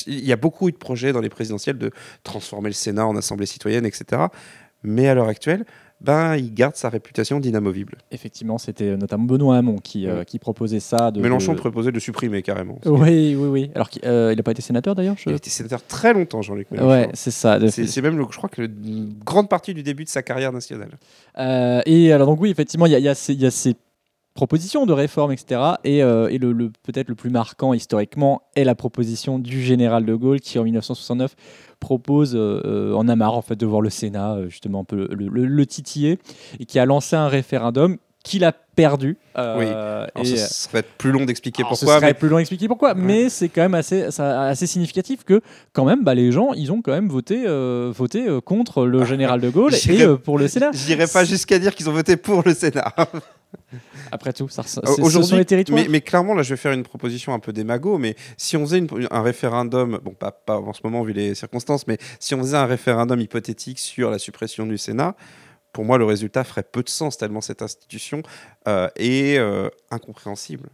y 0.08 0.32
a 0.32 0.36
beaucoup 0.36 0.70
eu 0.70 0.72
de 0.72 0.78
projets 0.78 1.14
dans 1.14 1.20
les 1.20 1.30
présidentielles 1.30 1.80
de 1.80 1.92
transformer 2.24 2.70
le 2.70 2.74
Sénat 2.74 3.08
en 3.08 3.16
assemblée 3.16 3.48
citoyenne, 3.48 3.88
etc. 3.88 4.24
Mais 4.84 5.08
à 5.08 5.16
l'heure 5.16 5.30
actuelle, 5.30 5.66
ben, 6.04 6.36
il 6.36 6.54
garde 6.54 6.76
sa 6.76 6.90
réputation 6.90 7.40
d'inamovible. 7.40 7.98
Effectivement, 8.12 8.58
c'était 8.58 8.98
notamment 8.98 9.26
Benoît 9.26 9.58
Hamon 9.58 9.78
qui, 9.78 10.08
euh, 10.08 10.24
qui 10.24 10.40
proposait 10.40 10.80
ça. 10.80 11.12
De, 11.12 11.22
Mélenchon 11.22 11.54
de- 11.54 11.60
proposait 11.60 11.92
de 11.92 12.00
supprimer 12.00 12.42
carrément. 12.42 12.80
Oui, 12.86 13.36
oui, 13.36 13.48
oui. 13.48 13.72
Alors 13.76 13.90
qu'il 13.90 14.02
euh, 14.06 14.34
il 14.34 14.38
n'a 14.38 14.44
pas 14.44 14.52
été 14.52 14.62
sénateur 14.62 14.96
d'ailleurs 14.96 15.16
je- 15.18 15.30
Il 15.30 15.34
a 15.34 15.36
été 15.36 15.50
sénateur 15.50 15.84
très 15.86 16.14
longtemps, 16.14 16.42
Jean-Luc 16.42 16.72
Mélenchon. 16.72 16.90
Ouais, 16.90 17.10
c'est 17.14 17.32
ça. 17.32 17.60
C'est 17.70 18.02
même, 18.02 18.18
je 18.32 18.38
crois 18.38 18.50
que 18.50 18.64
une 18.64 19.14
grande 19.24 19.48
partie 19.50 19.74
du 19.74 19.84
début 19.84 20.04
de 20.04 20.10
sa 20.10 20.24
carrière 20.24 20.52
nationale. 20.52 20.90
Euh, 21.38 21.82
et 21.86 22.12
alors 22.12 22.28
donc 22.28 22.42
oui, 22.42 22.50
effectivement, 22.50 22.88
il 22.88 22.92
y, 22.92 22.96
a- 22.96 23.00
il 23.00 23.06
y 23.06 23.10
a 23.10 23.16
ces- 23.16 23.34
il 23.34 23.42
y 23.42 23.46
a 23.46 23.52
ces 23.52 23.76
propositions 24.34 24.86
de 24.86 24.94
réforme, 24.94 25.34
etc. 25.34 25.62
Et, 25.84 26.02
euh, 26.02 26.30
et 26.30 26.38
le, 26.38 26.54
le- 26.54 26.72
peut-être 26.84 27.10
le 27.10 27.16
plus 27.16 27.30
marquant 27.30 27.74
historiquement 27.74 28.42
est 28.56 28.64
la 28.64 28.76
proposition 28.76 29.40
du 29.40 29.62
général 29.62 30.06
de 30.06 30.16
Gaulle 30.16 30.40
qui 30.40 30.58
en 30.58 30.64
1969 30.64 31.36
propose, 31.82 32.36
euh, 32.36 32.62
euh, 32.64 32.94
en 32.94 33.10
a 33.10 33.16
marre 33.18 33.34
en 33.36 33.42
fait 33.42 33.58
de 33.58 33.66
voir 33.66 33.82
le 33.82 33.90
Sénat 33.90 34.36
euh, 34.36 34.48
justement 34.50 34.82
un 34.82 34.84
peu 34.86 35.08
le, 35.12 35.28
le- 35.28 35.46
le 35.46 35.66
titiller 35.66 36.18
et 36.60 36.66
qui 36.66 36.80
a 36.80 36.86
lancé 36.86 37.18
un 37.18 37.28
référendum 37.28 37.98
qu'il 38.24 38.44
a 38.44 38.52
perdu. 38.52 39.18
euh, 39.38 40.06
Oui. 40.16 40.22
Et, 40.24 40.36
ce 40.38 40.54
serait 40.66 40.84
plus 40.84 41.12
long 41.12 41.26
d'expliquer 41.26 41.62
alors, 41.64 41.70
pourquoi. 41.72 41.94
Ce 41.96 42.00
serait 42.00 42.08
mais- 42.08 42.14
plus 42.14 42.30
long 42.30 42.38
à 42.38 42.42
expliquer 42.42 42.68
pourquoi, 42.68 42.94
mais 42.94 43.30
c'est 43.30 43.50
quand 43.50 43.62
même 43.62 43.74
assez, 43.76 44.12
ça- 44.12 44.44
assez 44.44 44.68
significatif 44.68 45.24
que 45.24 45.42
quand 45.74 45.86
même, 45.86 46.04
bah, 46.04 46.14
les 46.14 46.32
gens, 46.32 46.54
ils 46.54 46.72
ont 46.72 46.82
quand 46.82 46.92
même 46.92 47.10
voté, 47.10 47.44
euh, 47.48 47.92
voté 47.96 48.28
euh, 48.28 48.40
contre 48.42 48.86
le 48.86 49.04
général 49.06 49.42
de 49.42 49.50
Gaulle 49.50 49.74
et 49.74 50.02
euh, 50.04 50.18
pour 50.18 50.38
le 50.38 50.48
Sénat. 50.48 50.72
J'irai 50.74 51.08
pas 51.08 51.26
jusqu'à 51.26 51.58
dire 51.60 51.74
qu'ils 51.76 51.90
ont 51.90 51.94
voté 51.94 52.16
pour 52.18 52.44
le 52.46 52.54
Sénat. 52.54 52.94
Après 54.12 54.34
tout, 54.34 54.48
ça, 54.50 54.62
Euh, 54.62 55.10
ce 55.10 55.22
sont 55.24 55.36
les 55.38 55.46
territoires. 55.46 55.80
mais, 55.80 55.88
mais 55.90 56.02
clairement, 56.02 56.34
là, 56.34 56.44
je 56.44 56.52
vais 56.52 56.58
faire 56.58 56.72
une 56.74 56.84
proposition 56.84 57.34
un 57.34 57.40
peu 57.40 57.54
démago, 57.54 57.98
mais 57.98 58.16
si 58.38 58.56
on 58.58 58.62
faisait 58.66 58.80
une- 58.80 59.08
un 59.10 59.22
référendum, 59.22 60.00
bon, 60.04 60.12
pas, 60.12 60.32
pas 60.32 60.58
en 60.60 60.74
ce 60.74 60.82
moment 60.84 61.04
vu 61.04 61.14
les 61.14 61.36
circonstances, 61.36 61.88
mais 61.88 61.98
si 62.20 62.36
on 62.36 62.40
faisait 62.40 62.58
un 62.58 62.66
référendum 62.66 63.20
hypothétique 63.20 63.80
sur 63.80 64.10
la 64.12 64.20
suppression 64.20 64.66
du 64.66 64.78
Sénat, 64.78 65.16
pour 65.74 65.86
moi, 65.86 65.98
le 65.98 66.06
résultat 66.06 66.44
ferait 66.44 66.64
peu 66.64 66.84
de 66.84 66.90
sens 66.90 67.18
tellement 67.18 67.42
cette 67.42 67.62
institution 67.62 68.22
euh, 68.68 68.88
est 68.98 69.38
euh, 69.38 69.70
incompréhensible. 69.90 70.70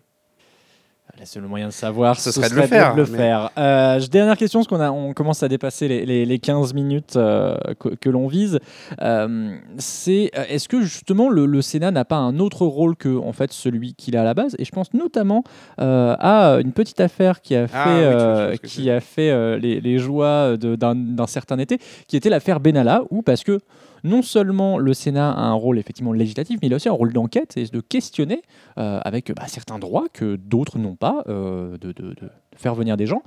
Le 1.20 1.26
seul 1.26 1.44
moyen 1.44 1.68
de 1.68 1.72
savoir, 1.74 2.20
Ce 2.20 2.32
ce, 2.32 2.40
serait 2.40 2.50
de 2.50 2.56
le 2.56 2.68
faire, 2.68 2.96
le 2.96 3.06
mais- 3.08 3.18
faire. 3.18 3.50
Euh, 3.58 4.00
dernière 4.12 4.38
question, 4.38 4.60
parce 4.60 4.68
qu'on 4.68 4.80
a, 4.80 4.92
on 4.92 5.14
commence 5.14 5.42
à 5.42 5.48
dépasser 5.48 5.88
les, 5.88 6.06
les- 6.06 6.26
les 6.26 6.38
15 6.40 6.76
minutes 6.76 7.16
euh, 7.16 7.58
que, 7.80 7.90
que 7.96 8.10
l'on 8.10 8.28
vise. 8.28 8.60
Euh, 9.02 9.56
c'est 9.80 10.30
est-ce 10.36 10.68
que 10.70 10.82
justement 10.82 11.30
le, 11.30 11.48
le 11.48 11.62
Sénat 11.64 11.90
n'a 11.90 12.06
pas 12.06 12.18
un 12.18 12.38
autre 12.38 12.68
rôle 12.68 12.96
que 12.96 13.18
en 13.18 13.34
fait 13.34 13.52
celui 13.52 13.96
qu'il 13.96 14.16
a 14.16 14.22
à 14.22 14.26
la 14.26 14.36
base? 14.36 14.56
Et 14.60 14.66
je 14.66 14.72
pense 14.72 14.94
notamment 14.94 15.44
à 15.80 16.60
une 16.64 16.74
petite 16.74 17.00
affaire 17.00 17.42
qui 17.42 17.56
a 17.56 17.68
fait, 17.68 17.76
Ah 17.76 18.50
oui, 18.52 18.60
que 18.60 18.68
qui 18.68 18.92
a 18.92 19.00
fait 19.00 19.58
les, 19.60 19.80
les 19.82 19.98
d'un 19.98 20.94
d'un 20.96 21.28
certain 21.28 21.58
été, 21.58 21.80
qui 22.08 22.16
était 22.18 22.30
l'affaire 22.30 22.60
Benalla, 22.60 23.02
où 23.10 23.24
parce 23.24 23.44
que 23.44 23.60
non 24.04 24.22
seulement 24.22 24.78
le 24.78 24.94
Sénat 24.94 25.32
a 25.32 25.42
un 25.42 25.54
rôle 25.54 25.80
effectivement 25.80 26.14
législatif, 26.14 26.60
mais 26.62 26.68
il 26.68 26.74
a 26.74 26.76
aussi 26.78 26.90
un 26.90 26.94
rôle 26.94 27.14
d'enquête 27.14 27.58
et 27.58 27.66
de 27.66 27.80
questionner 27.80 28.42
euh, 28.78 29.00
avec 29.04 29.34
bah, 29.34 29.44
certains 29.48 29.80
droits 29.80 30.06
que 30.14 30.36
d'autres 30.36 30.80
n'ont 30.80 30.96
pas, 30.96 31.24
euh, 31.28 31.78
de, 31.78 31.94
faire 32.56 32.76
venir 32.76 32.98
des 32.98 33.06
gens. 33.06 33.22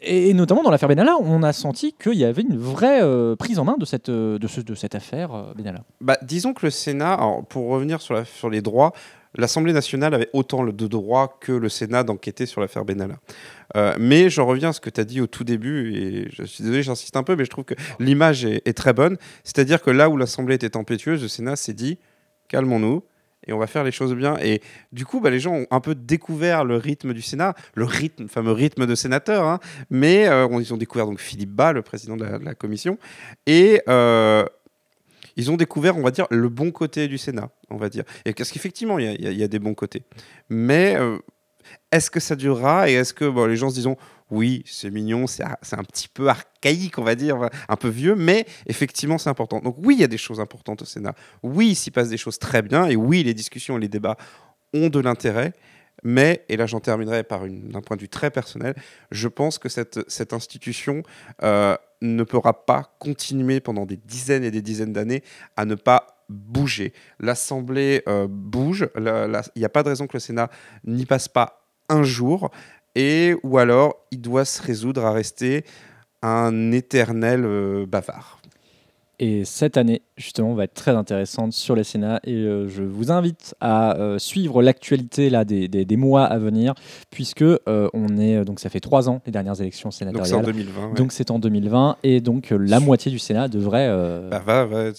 Et, 0.00 0.34
notamment 0.34 0.62
dans 0.62 0.70
l'affaire 0.70 0.88
Benalla, 0.88 1.16
on 1.20 1.42
a 1.42 1.52
senti 1.52 1.94
qu'il 1.94 2.14
y 2.14 2.24
avait 2.24 2.42
une 2.42 2.58
vraie 2.58 3.02
euh, 3.02 3.36
prise 3.36 3.58
en 3.58 3.64
main 3.64 3.76
de 3.78 3.84
cette, 3.84 4.10
de 4.10 4.46
ce- 4.46 4.60
de 4.60 4.74
cette 4.74 4.94
affaire 4.94 5.54
Benalla. 5.56 5.80
Bah, 6.00 6.18
disons 6.22 6.52
que 6.52 6.66
le 6.66 6.70
Sénat, 6.70 7.18
pour 7.48 7.68
revenir 7.68 8.00
sur, 8.02 8.26
sur 8.26 8.50
les 8.50 8.60
droits, 8.60 8.92
l'Assemblée 9.36 9.72
nationale 9.72 10.14
avait 10.14 10.28
autant 10.32 10.62
le- 10.62 10.72
de 10.72 10.86
droits 10.86 11.38
que 11.40 11.52
le 11.52 11.68
Sénat 11.68 12.04
d'enquêter 12.04 12.46
sur 12.46 12.60
l'affaire 12.60 12.84
Benalla. 12.84 13.16
Euh, 13.76 13.94
mais 13.98 14.30
je 14.30 14.40
reviens 14.40 14.68
à 14.70 14.72
ce 14.72 14.80
que 14.80 14.90
tu 14.90 15.00
as 15.00 15.04
dit 15.04 15.20
au 15.20 15.26
tout 15.26 15.44
début, 15.44 15.94
et 15.96 16.28
je 16.32 16.44
suis 16.44 16.62
désolé, 16.62 16.82
j'insiste 16.82 17.16
un 17.16 17.22
peu, 17.22 17.34
mais 17.36 17.44
je 17.44 17.50
trouve 17.50 17.64
que 17.64 17.74
l'image 17.98 18.44
est, 18.44 18.62
est 18.66 18.74
très 18.76 18.92
bonne. 18.92 19.16
C'est-à-dire 19.42 19.82
que 19.82 19.90
là 19.90 20.08
où 20.08 20.16
l'Assemblée 20.16 20.54
était 20.54 20.70
tempétueuse, 20.70 21.22
le 21.22 21.28
Sénat 21.28 21.56
s'est 21.56 21.74
dit 21.74 21.98
calmons-nous. 22.48 23.02
Et 23.46 23.52
on 23.52 23.58
va 23.58 23.66
faire 23.66 23.84
les 23.84 23.92
choses 23.92 24.14
bien. 24.14 24.38
Et 24.42 24.62
du 24.90 25.04
coup, 25.04 25.20
bah, 25.20 25.28
les 25.28 25.38
gens 25.38 25.52
ont 25.52 25.66
un 25.70 25.80
peu 25.80 25.94
découvert 25.94 26.64
le 26.64 26.76
rythme 26.78 27.12
du 27.12 27.20
Sénat, 27.20 27.54
le 27.74 27.84
rythme, 27.84 28.22
le 28.22 28.28
fameux 28.30 28.52
rythme 28.52 28.86
de 28.86 28.94
sénateur. 28.94 29.44
hein. 29.44 29.60
Mais 29.90 30.26
euh, 30.28 30.48
ils 30.60 30.72
ont 30.72 30.78
découvert 30.78 31.04
donc 31.04 31.20
Philippe 31.20 31.50
Bas, 31.50 31.74
le 31.74 31.82
président 31.82 32.16
de 32.16 32.24
la, 32.24 32.38
de 32.38 32.44
la 32.46 32.54
commission. 32.54 32.96
Et 33.46 33.82
euh, 33.86 34.46
ils 35.36 35.50
ont 35.50 35.56
découvert, 35.56 35.96
on 35.96 36.02
va 36.02 36.10
dire, 36.10 36.26
le 36.30 36.48
bon 36.48 36.70
côté 36.70 37.08
du 37.08 37.18
Sénat, 37.18 37.50
on 37.70 37.76
va 37.76 37.88
dire. 37.88 38.04
Et 38.24 38.32
parce 38.32 38.50
qu'effectivement, 38.50 38.98
il 38.98 39.20
y, 39.20 39.42
a- 39.42 39.48
des 39.48 39.58
bons 39.58 39.74
côtés. 39.74 40.02
Mais 40.48 40.96
euh, 40.96 41.18
est-ce 41.92 42.10
que 42.10 42.20
ça 42.20 42.36
durera 42.36 42.88
Et 42.88 42.94
est-ce 42.94 43.14
que 43.14 43.46
les 43.46 43.56
gens 43.56 43.70
se 43.70 43.74
disent 43.74 43.88
oui, 44.30 44.62
c'est 44.66 44.90
mignon, 44.90 45.26
c'est 45.26 45.44
un 45.44 45.84
petit 45.84 46.08
peu 46.08 46.28
archaïque, 46.28 46.98
on 46.98 47.04
va 47.04 47.14
dire, 47.14 47.50
un 47.68 47.76
peu 47.76 47.88
vieux, 47.88 48.14
mais 48.14 48.46
effectivement, 48.66 49.18
c'est 49.18 49.28
important. 49.28 49.60
Donc 49.60 49.76
oui, 49.78 49.94
il 49.96 50.00
y 50.00 50.04
a 50.04 50.08
des 50.08 50.18
choses 50.18 50.40
importantes 50.40 50.82
au 50.82 50.86
Sénat. 50.86 51.14
Oui, 51.42 51.70
il 51.70 51.74
s'y 51.74 51.90
passe 51.90 52.08
des 52.08 52.16
choses 52.16 52.38
très 52.38 52.62
bien. 52.62 52.86
Et 52.86 52.96
oui, 52.96 53.22
les 53.22 53.34
discussions 53.34 53.76
et 53.76 53.80
les 53.80 53.88
débats 53.88 54.16
ont 54.72 54.88
de 54.88 54.98
l'intérêt. 54.98 55.52
Mais, 56.02 56.44
et 56.48 56.56
là 56.56 56.66
j'en 56.66 56.80
terminerai 56.80 57.22
par 57.22 57.46
d'un 57.46 57.80
point 57.80 57.96
de 57.96 58.02
vue 58.02 58.08
très 58.08 58.30
personnel, 58.30 58.74
je 59.10 59.28
pense 59.28 59.58
que 59.58 59.68
cette, 59.68 60.00
cette 60.10 60.32
institution 60.32 61.02
euh, 61.42 61.76
ne 62.04 62.22
pourra 62.22 62.64
pas 62.66 62.94
continuer 62.98 63.60
pendant 63.60 63.86
des 63.86 63.96
dizaines 63.96 64.44
et 64.44 64.50
des 64.50 64.62
dizaines 64.62 64.92
d'années 64.92 65.22
à 65.56 65.64
ne 65.64 65.74
pas 65.74 66.24
bouger. 66.28 66.92
L'Assemblée 67.20 68.02
euh, 68.08 68.26
bouge, 68.28 68.88
il 68.96 69.42
n'y 69.56 69.64
a 69.64 69.68
pas 69.68 69.82
de 69.82 69.88
raison 69.88 70.06
que 70.06 70.16
le 70.16 70.20
Sénat 70.20 70.50
n'y 70.84 71.06
passe 71.06 71.28
pas 71.28 71.66
un 71.88 72.02
jour, 72.02 72.50
et 72.94 73.34
ou 73.42 73.58
alors 73.58 74.06
il 74.10 74.20
doit 74.20 74.44
se 74.44 74.62
résoudre 74.62 75.04
à 75.04 75.12
rester 75.12 75.64
un 76.22 76.72
éternel 76.72 77.44
euh, 77.44 77.86
bavard. 77.86 78.40
Et 79.20 79.44
cette 79.44 79.76
année, 79.76 80.02
justement, 80.16 80.54
va 80.54 80.64
être 80.64 80.74
très 80.74 80.90
intéressante 80.90 81.52
sur 81.52 81.76
le 81.76 81.82
Sénat. 81.84 82.20
Et 82.24 82.32
euh, 82.34 82.68
je 82.68 82.82
vous 82.82 83.12
invite 83.12 83.54
à 83.60 83.96
euh, 83.96 84.18
suivre 84.18 84.62
l'actualité 84.62 85.30
là 85.30 85.44
des, 85.44 85.68
des- 85.68 85.84
des 85.84 85.96
mois 85.96 86.24
à 86.24 86.38
venir, 86.38 86.74
puisque 87.10 87.42
euh, 87.42 87.58
on 87.94 88.18
est 88.18 88.44
donc 88.44 88.58
ça 88.60 88.68
fait 88.70 88.80
trois 88.80 89.08
ans 89.08 89.20
les 89.26 89.32
dernières 89.32 89.60
élections 89.60 89.90
Donc 89.90 89.94
c'est 89.94 90.04
en 90.06 90.08
sénatoriales. 90.10 90.44
2020. 90.46 90.88
ouais. 90.88 90.94
Donc 90.94 91.12
c'est 91.12 91.30
en 91.30 91.38
2020 91.38 91.96
et 92.02 92.20
donc 92.20 92.48
la 92.50 92.80
moitié 92.80 93.12
du 93.12 93.18
Sénat 93.18 93.48
devrait. 93.48 93.88
Bah, 94.30 94.42
va, 94.44 94.64
va, 94.64 94.90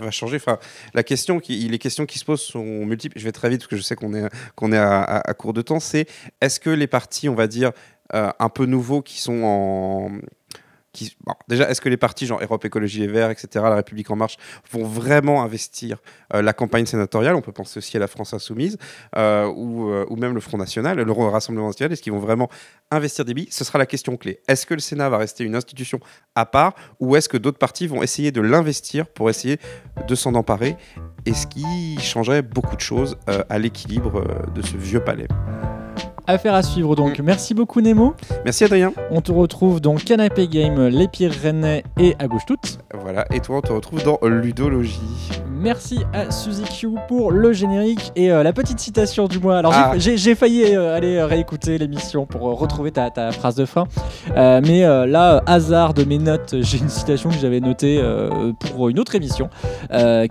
va 0.00 0.10
changer. 0.10 0.36
Enfin, 0.36 0.58
la 0.94 1.02
question 1.02 1.40
qui, 1.40 1.56
les 1.68 1.78
questions 1.78 2.04
qui 2.06 2.18
se 2.18 2.24
posent 2.24 2.42
sont 2.42 2.62
multiples. 2.84 3.18
Je 3.18 3.24
vais 3.24 3.32
très 3.32 3.48
vite 3.48 3.60
parce 3.60 3.68
que 3.70 3.76
je 3.76 3.82
sais 3.82 3.96
qu'on 3.96 4.12
est, 4.14 4.28
qu'on 4.54 4.72
est 4.72 4.76
à, 4.78 5.00
à- 5.02 5.30
à 5.30 5.34
court 5.34 5.52
de 5.54 5.62
temps. 5.62 5.80
C'est 5.80 6.06
est-ce 6.40 6.60
que 6.60 6.70
les 6.70 6.86
partis, 6.86 7.28
on 7.28 7.34
va 7.34 7.46
dire, 7.46 7.72
un 8.14 8.48
peu 8.50 8.66
nouveaux 8.66 9.00
qui 9.00 9.18
sont 9.20 9.42
en 9.42 10.10
déjà, 11.48 11.70
est-ce 11.70 11.80
que 11.80 11.88
les 11.88 11.96
partis, 11.96 12.26
genre 12.26 12.40
Europe 12.42 12.64
Écologie 12.64 13.00
Les 13.00 13.06
Verts, 13.06 13.30
etc., 13.30 13.48
La 13.54 13.76
République 13.76 14.10
En 14.10 14.16
Marche, 14.16 14.36
vont 14.70 14.84
vraiment 14.84 15.42
investir 15.42 15.98
euh, 16.34 16.42
la 16.42 16.52
campagne 16.52 16.86
sénatoriale? 16.86 17.34
On 17.34 17.40
peut 17.40 17.52
penser 17.52 17.78
aussi 17.78 17.96
à 17.96 18.00
la 18.00 18.08
France 18.08 18.34
Insoumise 18.34 18.78
euh, 19.16 19.46
ou, 19.46 19.90
euh, 19.90 20.04
ou, 20.08 20.16
même 20.16 20.34
le 20.34 20.40
Front 20.40 20.58
National, 20.58 21.00
le 21.00 21.12
Rassemblement 21.12 21.68
National. 21.68 21.92
Est-ce 21.92 22.02
qu'ils 22.02 22.12
vont 22.12 22.18
vraiment 22.18 22.48
investir 22.90 23.24
des 23.24 23.34
billes? 23.34 23.48
Ce 23.50 23.64
sera 23.64 23.78
la 23.78 23.86
question 23.86 24.16
clé. 24.16 24.40
Est-ce 24.48 24.66
que 24.66 24.74
le 24.74 24.80
Sénat 24.80 25.08
va 25.08 25.18
rester 25.18 25.44
une 25.44 25.54
institution 25.54 26.00
à 26.34 26.46
part 26.46 26.74
ou 27.00 27.16
est-ce 27.16 27.28
que 27.28 27.36
d'autres 27.36 27.58
partis 27.58 27.86
vont 27.86 28.02
essayer 28.02 28.32
de 28.32 28.40
l'investir 28.40 29.06
pour 29.06 29.30
essayer 29.30 29.58
de 30.06 30.14
s'en 30.14 30.34
emparer? 30.34 30.76
Et 31.24 31.34
ce 31.34 31.46
qui 31.46 31.98
changerait 32.00 32.42
beaucoup 32.42 32.76
de 32.76 32.80
choses 32.80 33.16
à 33.26 33.58
l'équilibre 33.58 34.24
de 34.54 34.62
ce 34.62 34.76
vieux 34.76 35.02
palais. 35.02 35.28
Affaire 36.26 36.54
à 36.54 36.62
suivre 36.62 36.94
donc. 36.94 37.18
Mm. 37.18 37.22
Merci 37.22 37.54
beaucoup 37.54 37.80
Nemo. 37.80 38.14
Merci 38.44 38.64
Adrien. 38.64 38.92
On 39.10 39.20
te 39.20 39.32
retrouve 39.32 39.80
dans 39.80 39.96
Canapé 39.96 40.48
Game, 40.48 40.86
Les 40.86 41.08
Pires 41.08 41.32
Rennais 41.42 41.84
et 41.98 42.14
à 42.18 42.28
gauche 42.28 42.46
toute. 42.46 42.78
Voilà, 42.94 43.24
et 43.30 43.40
toi 43.40 43.58
on 43.58 43.60
te 43.60 43.72
retrouve 43.72 44.02
dans 44.02 44.18
Ludologie. 44.22 45.00
Merci 45.62 46.00
à 46.12 46.32
Suzy 46.32 46.64
Q 46.64 46.88
pour 47.06 47.30
le 47.30 47.52
générique 47.52 48.10
et 48.16 48.32
euh, 48.32 48.42
la 48.42 48.52
petite 48.52 48.80
citation 48.80 49.28
du 49.28 49.38
mois. 49.38 49.58
Alors 49.58 49.72
ah. 49.72 49.92
j'ai 49.96 50.34
failli 50.34 50.74
euh, 50.74 50.96
aller 50.96 51.22
réécouter 51.22 51.78
l'émission 51.78 52.26
pour 52.26 52.48
euh, 52.48 52.52
retrouver 52.54 52.90
ta, 52.90 53.10
ta, 53.10 53.30
phrase 53.30 53.54
de 53.54 53.64
fin. 53.64 53.84
mais 54.34 54.80
là, 55.06 55.40
hasard 55.46 55.94
de 55.94 56.02
mes 56.02 56.18
notes, 56.18 56.56
j'ai 56.60 56.78
une 56.78 56.88
citation 56.88 57.30
que 57.30 57.36
j'avais 57.36 57.60
notée 57.60 58.02
pour 58.58 58.88
une 58.88 58.98
autre 58.98 59.14
émission 59.14 59.50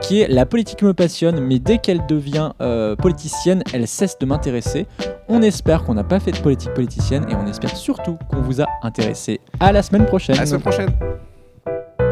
qui 0.02 0.22
est 0.22 0.28
La 0.28 0.46
politique 0.46 0.82
me 0.84 0.94
passionne, 0.94 1.40
mais 1.40 1.60
dès 1.60 1.78
qu'elle 1.78 2.06
devient 2.08 2.52
politicienne, 2.98 3.64
elle 3.74 3.88
cesse 3.88 4.18
de 4.20 4.26
m'intéresser. 4.26 4.86
On 5.34 5.42
espère 5.44 5.86
qu'on 5.86 5.94
n'a 5.94 6.04
pas 6.04 6.20
fait 6.20 6.34
de 6.34 6.40
politique 6.40 6.74
politicienne 6.74 7.26
et 7.30 7.36
on 7.36 7.48
espère 7.48 7.78
surtout 7.78 8.18
qu'on 8.30 8.42
vous 8.42 8.62
a 8.62 8.66
intéressé. 8.84 9.40
À 9.62 9.72
la 9.72 9.82
semaine 9.82 10.06
prochaine. 10.06 10.36
À 10.36 10.42
la 10.42 10.46
semaine 10.46 10.62
prochaine. 10.62 10.90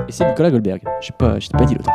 Et 0.08 0.12
c'est 0.14 0.26
Nicolas 0.26 0.50
Goldberg. 0.50 0.82
Je 1.02 1.12
pas, 1.12 1.38
t'ai 1.38 1.58
pas 1.58 1.66
dit 1.66 1.76
l'autre. 1.76 1.92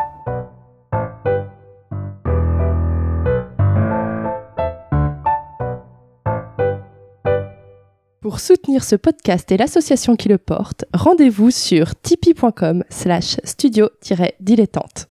Pour 8.21 8.39
soutenir 8.39 8.85
ce 8.85 8.95
podcast 8.95 9.51
et 9.51 9.57
l'association 9.57 10.17
qui 10.17 10.29
le 10.29 10.37
porte, 10.37 10.85
rendez-vous 10.93 11.51
sur 11.51 11.95
tipeee.com 11.95 12.85
slash 12.91 13.39
studio-dilettante. 13.45 15.09